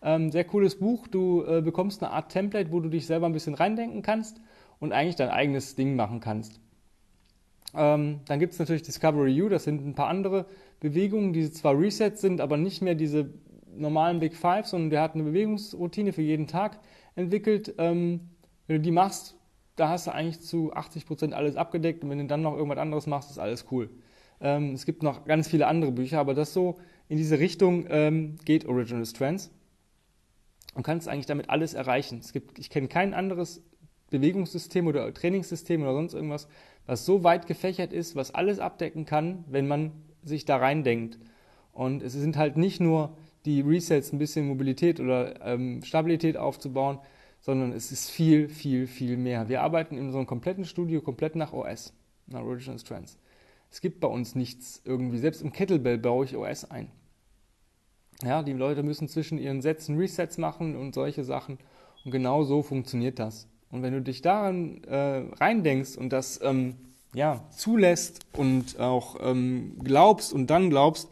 Ähm, 0.01 0.32
sehr 0.32 0.46
cooles 0.46 0.79
Buch. 0.79 1.08
Du 1.08 1.44
äh, 1.44 1.62
bekommst 1.62 2.01
eine 2.01 2.12
Art 2.12 2.32
Template, 2.32 2.72
wo 2.72 2.79
du 2.79 2.89
dich 2.89 3.06
selber 3.06 3.25
ein 3.25 3.34
bisschen 3.34 3.56
reindenken 3.56 4.01
kannst 4.01 4.39
und 4.79 4.94
eigentlich 4.94 5.15
dein 5.15 5.29
eigenes 5.29 5.75
Ding 5.75 5.96
machen 5.96 6.20
kannst. 6.20 6.60
Ähm, 7.75 8.22
dann 8.25 8.39
gibt 8.39 8.53
es 8.53 8.60
natürlich 8.60 8.82
Discovery 8.84 9.41
U, 9.41 9.50
das 9.50 9.63
sind 9.63 9.86
ein 9.86 9.94
paar 9.94 10.08
andere 10.08 10.46
Bewegungen, 10.79 11.34
die 11.34 11.51
zwar 11.51 11.77
Resets 11.77 12.22
sind, 12.22 12.41
aber 12.41 12.58
nicht 12.58 12.82
mehr 12.82 12.96
diese 12.96 13.29
normalen 13.75 14.20
Big 14.20 14.36
Five, 14.36 14.65
sondern 14.65 14.89
der 14.89 15.01
hat 15.01 15.13
eine 15.13 15.24
Bewegungsroutine 15.24 16.13
für 16.13 16.22
jeden 16.22 16.48
Tag 16.48 16.79
entwickelt. 17.15 17.75
Ähm, 17.77 18.22
wenn 18.68 18.77
du 18.77 18.82
die 18.82 18.91
machst, 18.91 19.36
da 19.75 19.89
hast 19.89 20.08
du 20.08 20.12
eigentlich 20.12 20.41
zu 20.41 20.74
80 20.74 21.06
Prozent 21.06 21.34
alles 21.34 21.56
abgedeckt 21.56 22.03
und 22.03 22.10
wenn 22.10 22.20
du 22.20 22.25
dann 22.25 22.41
noch 22.41 22.56
irgendwas 22.56 22.79
anderes 22.79 23.08
machst, 23.08 23.29
ist 23.29 23.39
alles 23.39 23.65
cool. 23.72 23.89
Ähm, 24.41 24.74
es 24.74 24.86
gibt 24.86 25.03
noch 25.03 25.25
ganz 25.25 25.48
viele 25.48 25.68
andere 25.68 25.91
Bücher, 25.91 26.20
aber 26.20 26.34
das 26.34 26.53
so 26.53 26.77
in 27.08 27.18
diese 27.18 27.39
Richtung 27.39 27.86
ähm, 27.89 28.38
geht 28.46 28.65
Original 28.65 29.06
Strengths 29.06 29.51
und 30.75 30.83
kannst 30.83 31.07
eigentlich 31.07 31.25
damit 31.25 31.49
alles 31.49 31.73
erreichen. 31.73 32.19
Es 32.19 32.33
gibt, 32.33 32.59
ich 32.59 32.69
kenne 32.69 32.88
kein 32.88 33.13
anderes 33.13 33.61
Bewegungssystem 34.09 34.88
oder 34.88 35.13
Trainingssystem 35.13 35.81
oder 35.81 35.93
sonst 35.93 36.13
irgendwas, 36.13 36.47
was 36.85 37.05
so 37.05 37.23
weit 37.23 37.47
gefächert 37.47 37.93
ist, 37.93 38.15
was 38.15 38.33
alles 38.33 38.59
abdecken 38.59 39.05
kann, 39.05 39.43
wenn 39.47 39.67
man 39.67 39.91
sich 40.23 40.45
da 40.45 40.57
reindenkt. 40.57 41.19
Und 41.71 42.01
es 42.01 42.13
sind 42.13 42.38
halt 42.38 42.57
nicht 42.57 42.79
nur 42.79 43.17
die 43.45 43.61
Resets, 43.61 44.11
ein 44.11 44.19
bisschen 44.19 44.47
Mobilität 44.47 44.99
oder 44.99 45.45
ähm, 45.45 45.81
Stabilität 45.83 46.38
aufzubauen, 46.38 46.99
sondern 47.39 47.71
es 47.71 47.91
ist 47.91 48.09
viel, 48.09 48.49
viel, 48.49 48.88
viel 48.88 49.17
mehr. 49.17 49.47
Wir 49.47 49.61
arbeiten 49.61 49.97
in 49.97 50.05
unserem 50.07 50.25
kompletten 50.25 50.65
Studio 50.65 51.01
komplett 51.01 51.35
nach 51.35 51.53
OS, 51.53 51.93
nach 52.27 52.41
Original 52.41 52.79
Strengths. 52.79 53.17
Es 53.71 53.81
gibt 53.81 53.99
bei 53.99 54.07
uns 54.07 54.35
nichts 54.35 54.81
irgendwie, 54.83 55.19
selbst 55.19 55.41
im 55.41 55.53
Kettlebell 55.53 55.97
baue 55.97 56.25
ich 56.25 56.35
OS 56.35 56.69
ein. 56.69 56.91
Ja, 58.23 58.43
die 58.43 58.53
Leute 58.53 58.83
müssen 58.83 59.07
zwischen 59.07 59.38
ihren 59.38 59.61
Sätzen 59.61 59.97
Resets 59.97 60.38
machen 60.38 60.75
und 60.75 60.93
solche 60.93 61.23
Sachen. 61.23 61.57
Und 62.03 62.11
genau 62.11 62.43
so 62.43 62.61
funktioniert 62.61 63.17
das. 63.19 63.47
Und 63.71 63.81
wenn 63.81 63.93
du 63.93 64.01
dich 64.01 64.21
daran 64.21 64.83
äh, 64.83 65.23
reindenkst 65.39 65.95
und 65.97 66.11
das 66.11 66.39
ähm, 66.43 66.75
ja, 67.13 67.43
zulässt 67.55 68.19
und 68.33 68.79
auch 68.79 69.17
ähm, 69.21 69.77
glaubst 69.83 70.33
und 70.33 70.47
dann 70.47 70.69
glaubst, 70.69 71.09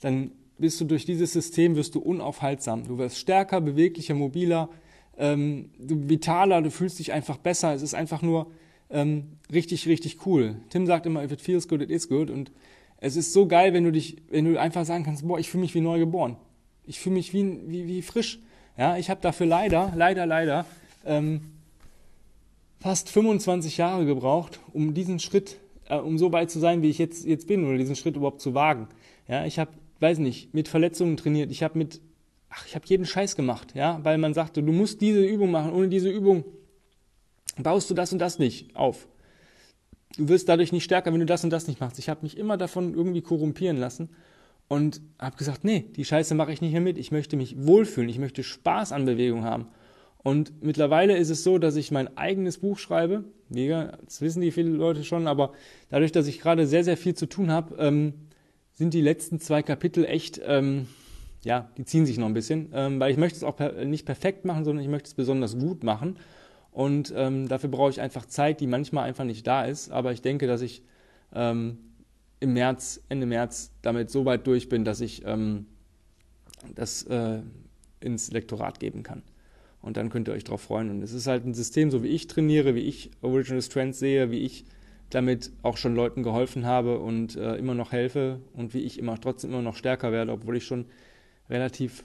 dann 0.00 0.32
bist 0.58 0.80
du 0.80 0.84
durch 0.84 1.04
dieses 1.04 1.32
System 1.32 1.76
wirst 1.76 1.94
du 1.94 2.00
unaufhaltsam. 2.00 2.84
Du 2.86 2.98
wirst 2.98 3.18
stärker, 3.18 3.60
beweglicher, 3.60 4.14
mobiler, 4.14 4.68
ähm, 5.16 5.70
du 5.78 6.08
vitaler, 6.08 6.62
du 6.62 6.70
fühlst 6.70 6.98
dich 6.98 7.12
einfach 7.12 7.36
besser. 7.36 7.72
Es 7.74 7.82
ist 7.82 7.94
einfach 7.94 8.22
nur 8.22 8.50
ähm, 8.90 9.38
richtig, 9.52 9.86
richtig 9.86 10.26
cool. 10.26 10.56
Tim 10.70 10.86
sagt 10.86 11.06
immer, 11.06 11.22
if 11.22 11.30
it 11.30 11.40
feels 11.40 11.68
good, 11.68 11.82
it 11.82 11.90
is 11.90 12.08
good. 12.08 12.30
Und 12.30 12.50
es 12.98 13.16
ist 13.16 13.32
so 13.32 13.46
geil, 13.46 13.72
wenn 13.74 13.84
du 13.84 13.92
dich, 13.92 14.16
wenn 14.30 14.44
du 14.44 14.58
einfach 14.58 14.84
sagen 14.84 15.04
kannst, 15.04 15.26
boah, 15.26 15.38
ich 15.38 15.48
fühle 15.48 15.62
mich 15.62 15.74
wie 15.74 15.80
neu 15.80 15.98
geboren. 15.98 16.36
Ich 16.88 17.00
fühle 17.00 17.16
mich 17.16 17.34
wie, 17.34 17.60
wie, 17.66 17.86
wie 17.86 18.00
frisch. 18.00 18.38
Ja, 18.78 18.96
ich 18.96 19.10
habe 19.10 19.20
dafür 19.20 19.44
leider, 19.44 19.92
leider, 19.94 20.24
leider 20.24 20.64
ähm, 21.04 21.42
fast 22.80 23.10
25 23.10 23.76
Jahre 23.76 24.06
gebraucht, 24.06 24.58
um 24.72 24.94
diesen 24.94 25.18
Schritt, 25.18 25.58
äh, 25.90 25.96
um 25.96 26.16
so 26.16 26.32
weit 26.32 26.50
zu 26.50 26.58
sein, 26.58 26.80
wie 26.80 26.88
ich 26.88 26.96
jetzt, 26.96 27.26
jetzt 27.26 27.46
bin, 27.46 27.66
oder 27.66 27.76
diesen 27.76 27.94
Schritt 27.94 28.16
überhaupt 28.16 28.40
zu 28.40 28.54
wagen. 28.54 28.88
Ja, 29.28 29.44
ich 29.44 29.58
habe, 29.58 29.70
weiß 30.00 30.18
nicht, 30.18 30.54
mit 30.54 30.66
Verletzungen 30.66 31.18
trainiert. 31.18 31.50
Ich 31.50 31.62
habe 31.62 31.76
mit, 31.76 32.00
ach, 32.48 32.66
ich 32.66 32.74
habe 32.74 32.86
jeden 32.86 33.04
Scheiß 33.04 33.36
gemacht, 33.36 33.74
ja, 33.74 34.00
weil 34.02 34.16
man 34.16 34.32
sagte, 34.32 34.62
du 34.62 34.72
musst 34.72 35.02
diese 35.02 35.22
Übung 35.22 35.50
machen. 35.50 35.74
Ohne 35.74 35.88
diese 35.88 36.08
Übung 36.08 36.44
baust 37.58 37.90
du 37.90 37.94
das 37.94 38.14
und 38.14 38.18
das 38.18 38.38
nicht 38.38 38.74
auf. 38.74 39.08
Du 40.16 40.28
wirst 40.28 40.48
dadurch 40.48 40.72
nicht 40.72 40.84
stärker, 40.84 41.12
wenn 41.12 41.20
du 41.20 41.26
das 41.26 41.44
und 41.44 41.50
das 41.50 41.66
nicht 41.66 41.80
machst. 41.80 41.98
Ich 41.98 42.08
habe 42.08 42.20
mich 42.22 42.38
immer 42.38 42.56
davon 42.56 42.94
irgendwie 42.94 43.20
korrumpieren 43.20 43.76
lassen 43.76 44.08
und 44.68 45.00
habe 45.18 45.36
gesagt, 45.36 45.64
nee, 45.64 45.86
die 45.96 46.04
Scheiße 46.04 46.34
mache 46.34 46.52
ich 46.52 46.60
nicht 46.60 46.72
mehr 46.72 46.80
mit. 46.80 46.98
Ich 46.98 47.10
möchte 47.10 47.36
mich 47.36 47.56
wohlfühlen, 47.66 48.10
ich 48.10 48.18
möchte 48.18 48.42
Spaß 48.42 48.92
an 48.92 49.06
Bewegung 49.06 49.44
haben. 49.44 49.66
Und 50.18 50.62
mittlerweile 50.62 51.16
ist 51.16 51.30
es 51.30 51.42
so, 51.42 51.58
dass 51.58 51.76
ich 51.76 51.90
mein 51.90 52.16
eigenes 52.18 52.58
Buch 52.58 52.78
schreibe. 52.78 53.24
Mega, 53.48 53.96
das 54.04 54.20
wissen 54.20 54.42
die 54.42 54.50
viele 54.50 54.70
Leute 54.70 55.04
schon, 55.04 55.26
aber 55.26 55.52
dadurch, 55.88 56.12
dass 56.12 56.26
ich 56.26 56.40
gerade 56.40 56.66
sehr, 56.66 56.84
sehr 56.84 56.98
viel 56.98 57.14
zu 57.14 57.26
tun 57.26 57.50
habe, 57.50 57.76
ähm, 57.78 58.12
sind 58.74 58.92
die 58.92 59.00
letzten 59.00 59.40
zwei 59.40 59.62
Kapitel 59.62 60.04
echt, 60.04 60.40
ähm, 60.44 60.86
ja, 61.44 61.70
die 61.78 61.84
ziehen 61.84 62.04
sich 62.04 62.18
noch 62.18 62.26
ein 62.26 62.34
bisschen, 62.34 62.70
ähm, 62.74 63.00
weil 63.00 63.10
ich 63.10 63.16
möchte 63.16 63.36
es 63.36 63.44
auch 63.44 63.56
per 63.56 63.84
nicht 63.84 64.04
perfekt 64.04 64.44
machen, 64.44 64.64
sondern 64.64 64.84
ich 64.84 64.90
möchte 64.90 65.08
es 65.08 65.14
besonders 65.14 65.58
gut 65.58 65.82
machen. 65.82 66.16
Und 66.72 67.12
ähm, 67.16 67.48
dafür 67.48 67.70
brauche 67.70 67.90
ich 67.90 68.00
einfach 68.00 68.26
Zeit, 68.26 68.60
die 68.60 68.66
manchmal 68.66 69.04
einfach 69.04 69.24
nicht 69.24 69.46
da 69.46 69.64
ist. 69.64 69.90
Aber 69.90 70.12
ich 70.12 70.20
denke, 70.20 70.46
dass 70.46 70.60
ich 70.60 70.82
ähm, 71.34 71.78
im 72.40 72.52
März, 72.52 73.02
Ende 73.08 73.26
März 73.26 73.72
damit 73.82 74.10
so 74.10 74.24
weit 74.24 74.46
durch 74.46 74.68
bin, 74.68 74.84
dass 74.84 75.00
ich 75.00 75.24
ähm, 75.24 75.66
das 76.74 77.02
äh, 77.04 77.40
ins 78.00 78.30
Lektorat 78.30 78.80
geben 78.80 79.02
kann. 79.02 79.22
Und 79.80 79.96
dann 79.96 80.10
könnt 80.10 80.28
ihr 80.28 80.34
euch 80.34 80.44
darauf 80.44 80.62
freuen. 80.62 80.90
Und 80.90 81.02
es 81.02 81.12
ist 81.12 81.26
halt 81.26 81.44
ein 81.44 81.54
System, 81.54 81.90
so 81.90 82.02
wie 82.02 82.08
ich 82.08 82.26
trainiere, 82.26 82.74
wie 82.74 82.80
ich 82.80 83.10
Original 83.22 83.62
Strength 83.62 83.96
sehe, 83.96 84.30
wie 84.30 84.40
ich 84.40 84.64
damit 85.10 85.52
auch 85.62 85.76
schon 85.76 85.94
Leuten 85.94 86.22
geholfen 86.22 86.66
habe 86.66 86.98
und 86.98 87.36
äh, 87.36 87.56
immer 87.56 87.74
noch 87.74 87.92
helfe 87.92 88.40
und 88.52 88.74
wie 88.74 88.80
ich 88.80 88.98
immer 88.98 89.18
trotzdem 89.20 89.50
immer 89.50 89.62
noch 89.62 89.76
stärker 89.76 90.12
werde, 90.12 90.32
obwohl 90.32 90.56
ich 90.56 90.64
schon 90.64 90.86
relativ 91.48 92.04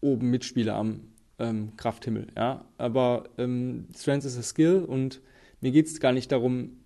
oben 0.00 0.30
mitspiele 0.30 0.72
am 0.72 1.00
ähm, 1.38 1.76
Krafthimmel. 1.76 2.28
Ja? 2.36 2.64
Aber 2.78 3.24
ähm, 3.36 3.86
Strength 3.94 4.24
is 4.24 4.38
a 4.38 4.42
Skill 4.42 4.84
und 4.84 5.20
mir 5.60 5.72
geht 5.72 5.86
es 5.86 6.00
gar 6.00 6.12
nicht 6.12 6.32
darum, 6.32 6.78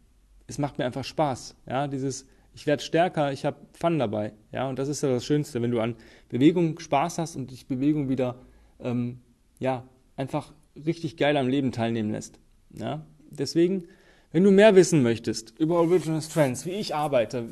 es 0.46 0.58
macht 0.58 0.78
mir 0.78 0.84
einfach 0.84 1.04
Spaß. 1.04 1.54
Ja? 1.66 1.86
Dieses, 1.86 2.26
ich 2.54 2.66
werde 2.66 2.82
stärker, 2.82 3.32
ich 3.32 3.44
habe 3.44 3.56
Fun 3.72 3.98
dabei. 3.98 4.32
Ja? 4.50 4.68
Und 4.68 4.78
das 4.78 4.88
ist 4.88 5.02
ja 5.02 5.08
das 5.08 5.24
Schönste, 5.24 5.62
wenn 5.62 5.70
du 5.70 5.80
an 5.80 5.96
Bewegung 6.28 6.78
Spaß 6.78 7.18
hast 7.18 7.36
und 7.36 7.50
dich 7.50 7.66
Bewegung 7.66 8.08
wieder 8.08 8.36
ähm, 8.80 9.20
ja, 9.58 9.84
einfach 10.16 10.52
richtig 10.76 11.16
geil 11.16 11.36
am 11.36 11.48
Leben 11.48 11.72
teilnehmen 11.72 12.10
lässt. 12.10 12.38
Ja? 12.74 13.06
Deswegen, 13.30 13.84
wenn 14.32 14.44
du 14.44 14.50
mehr 14.50 14.74
wissen 14.74 15.02
möchtest 15.02 15.58
über 15.58 15.76
Original 15.76 16.22
Strengths, 16.22 16.66
wie 16.66 16.72
ich 16.72 16.94
arbeite, 16.94 17.48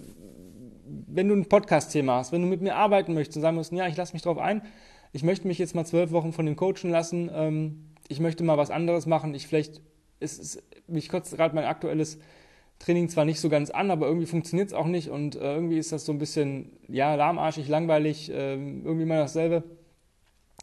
wenn 1.07 1.29
du 1.29 1.35
ein 1.35 1.49
Podcast-Thema 1.49 2.17
hast, 2.17 2.33
wenn 2.33 2.43
du 2.43 2.49
mit 2.49 2.61
mir 2.61 2.77
arbeiten 2.77 3.15
möchtest 3.15 3.37
und 3.37 3.43
sagen 3.43 3.57
musst, 3.57 3.73
ja, 3.73 3.87
ich 3.87 3.97
lasse 3.97 4.13
mich 4.13 4.23
drauf 4.23 4.39
ein, 4.39 4.63
ich 5.13 5.23
möchte 5.23 5.47
mich 5.47 5.59
jetzt 5.59 5.75
mal 5.75 5.85
zwölf 5.85 6.13
Wochen 6.13 6.33
von 6.33 6.47
dem 6.47 6.57
coachen 6.57 6.91
lassen, 6.91 7.31
ähm, 7.33 7.85
ich 8.09 8.21
möchte 8.21 8.45
mal 8.45 8.59
was 8.59 8.71
anderes 8.71 9.07
machen, 9.07 9.35
ich 9.35 9.47
vielleicht, 9.47 9.81
es 10.19 10.39
ist, 10.39 10.63
mich 10.87 11.09
kotzt 11.09 11.35
gerade 11.37 11.55
mein 11.55 11.65
aktuelles 11.65 12.19
Training 12.81 13.09
zwar 13.09 13.25
nicht 13.25 13.39
so 13.41 13.49
ganz 13.49 13.71
an, 13.71 13.93
aber 13.93 14.09
irgendwie 14.09 14.27
funktioniert 14.27 14.67
es 14.69 14.75
auch 14.75 14.87
nicht 14.87 15.11
und 15.11 15.37
äh, 15.37 15.55
irgendwie 15.55 15.79
ist 15.79 15.93
das 15.93 16.05
so 16.05 16.11
ein 16.13 16.19
bisschen, 16.19 16.73
ja, 16.89 17.15
lahmarschig, 17.15 17.69
langweilig, 17.69 18.29
äh, 18.31 18.55
irgendwie 18.55 19.05
mal 19.05 19.19
dasselbe. 19.19 19.63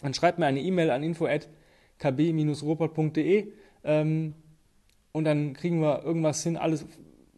Dann 0.02 0.14
schreibt 0.14 0.40
mir 0.40 0.48
eine 0.48 0.60
E-Mail 0.60 0.92
an 0.92 1.04
info@kb-robot.de 1.04 3.48
ähm, 3.84 4.34
und 5.14 5.24
dann 5.24 5.54
kriegen 5.54 5.80
wir 5.82 6.04
irgendwas 6.04 6.44
hin, 6.44 6.58
alles, 6.58 6.86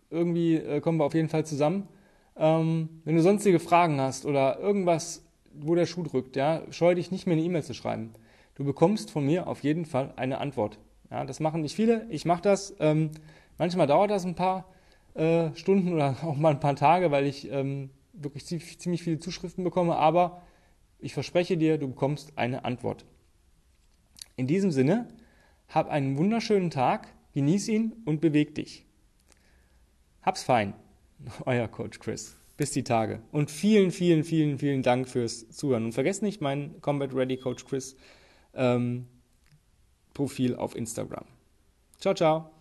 irgendwie 0.10 0.56
äh, 0.56 0.82
kommen 0.82 0.98
wir 0.98 1.06
auf 1.06 1.14
jeden 1.14 1.30
Fall 1.30 1.46
zusammen. 1.46 1.88
Ähm, 2.36 2.90
wenn 3.06 3.16
du 3.16 3.22
sonstige 3.22 3.60
Fragen 3.60 4.02
hast 4.02 4.26
oder 4.26 4.60
irgendwas 4.60 5.24
wo 5.54 5.76
der 5.76 5.86
Schuh 5.86 6.04
drückt, 6.04 6.36
ja, 6.36 6.64
scheu 6.72 6.96
dich 6.96 7.12
nicht 7.12 7.28
mehr 7.28 7.36
eine 7.36 7.46
E-Mail 7.46 7.64
zu 7.64 7.74
schreiben. 7.74 8.14
Du 8.56 8.64
bekommst 8.64 9.12
von 9.12 9.26
mir 9.26 9.48
auf 9.48 9.64
jeden 9.64 9.86
Fall 9.86 10.14
eine 10.16 10.40
Antwort. 10.40 10.80
Ja, 11.10 11.26
das 11.26 11.40
machen 11.40 11.62
nicht 11.62 11.76
viele. 11.76 12.06
Ich 12.10 12.26
mache 12.26 12.42
das. 12.42 12.76
Ähm, 12.80 13.12
manchmal 13.60 13.86
dauert 13.86 14.10
das 14.10 14.26
ein 14.26 14.34
paar 14.34 14.66
äh, 15.14 15.54
Stunden 15.54 15.94
oder 15.94 16.18
auch 16.24 16.36
mal 16.36 16.54
ein 16.54 16.60
paar 16.60 16.76
Tage, 16.76 17.12
weil 17.12 17.28
ich 17.28 17.52
ähm, 17.52 17.92
wirklich 18.14 18.46
ziemlich 18.46 19.04
viele 19.04 19.20
Zuschriften 19.20 19.64
bekomme. 19.64 19.96
Aber 19.96 20.42
ich 20.98 21.14
verspreche 21.14 21.58
dir, 21.58 21.78
du 21.78 21.88
bekommst 21.88 22.38
eine 22.38 22.66
Antwort. 22.66 23.06
In 24.36 24.48
diesem 24.48 24.72
Sinne, 24.72 25.08
hab 25.68 25.90
einen 25.90 26.18
wunderschönen 26.18 26.72
Tag, 26.72 27.08
genieß 27.34 27.68
ihn 27.68 27.94
und 28.06 28.22
beweg 28.22 28.56
dich. 28.56 28.86
Hab's 30.22 30.44
fein. 30.44 30.74
Euer 31.46 31.68
Coach 31.68 32.00
Chris. 32.00 32.36
Bis 32.58 32.72
die 32.72 32.84
Tage. 32.84 33.22
Und 33.32 33.52
vielen, 33.52 33.92
vielen, 33.92 34.26
vielen, 34.26 34.58
vielen 34.58 34.84
Dank 34.84 35.08
fürs 35.08 35.50
Zuhören. 35.50 35.86
Und 35.86 35.94
vergesst 35.94 36.22
nicht 36.22 36.42
mein 36.42 36.82
Combat 36.82 37.14
Ready 37.14 37.38
Coach 37.38 37.66
Chris 37.66 37.96
ähm, 38.54 39.08
Profil 40.14 40.56
auf 40.56 40.76
Instagram. 40.76 41.26
Ciao, 42.00 42.14
ciao. 42.14 42.59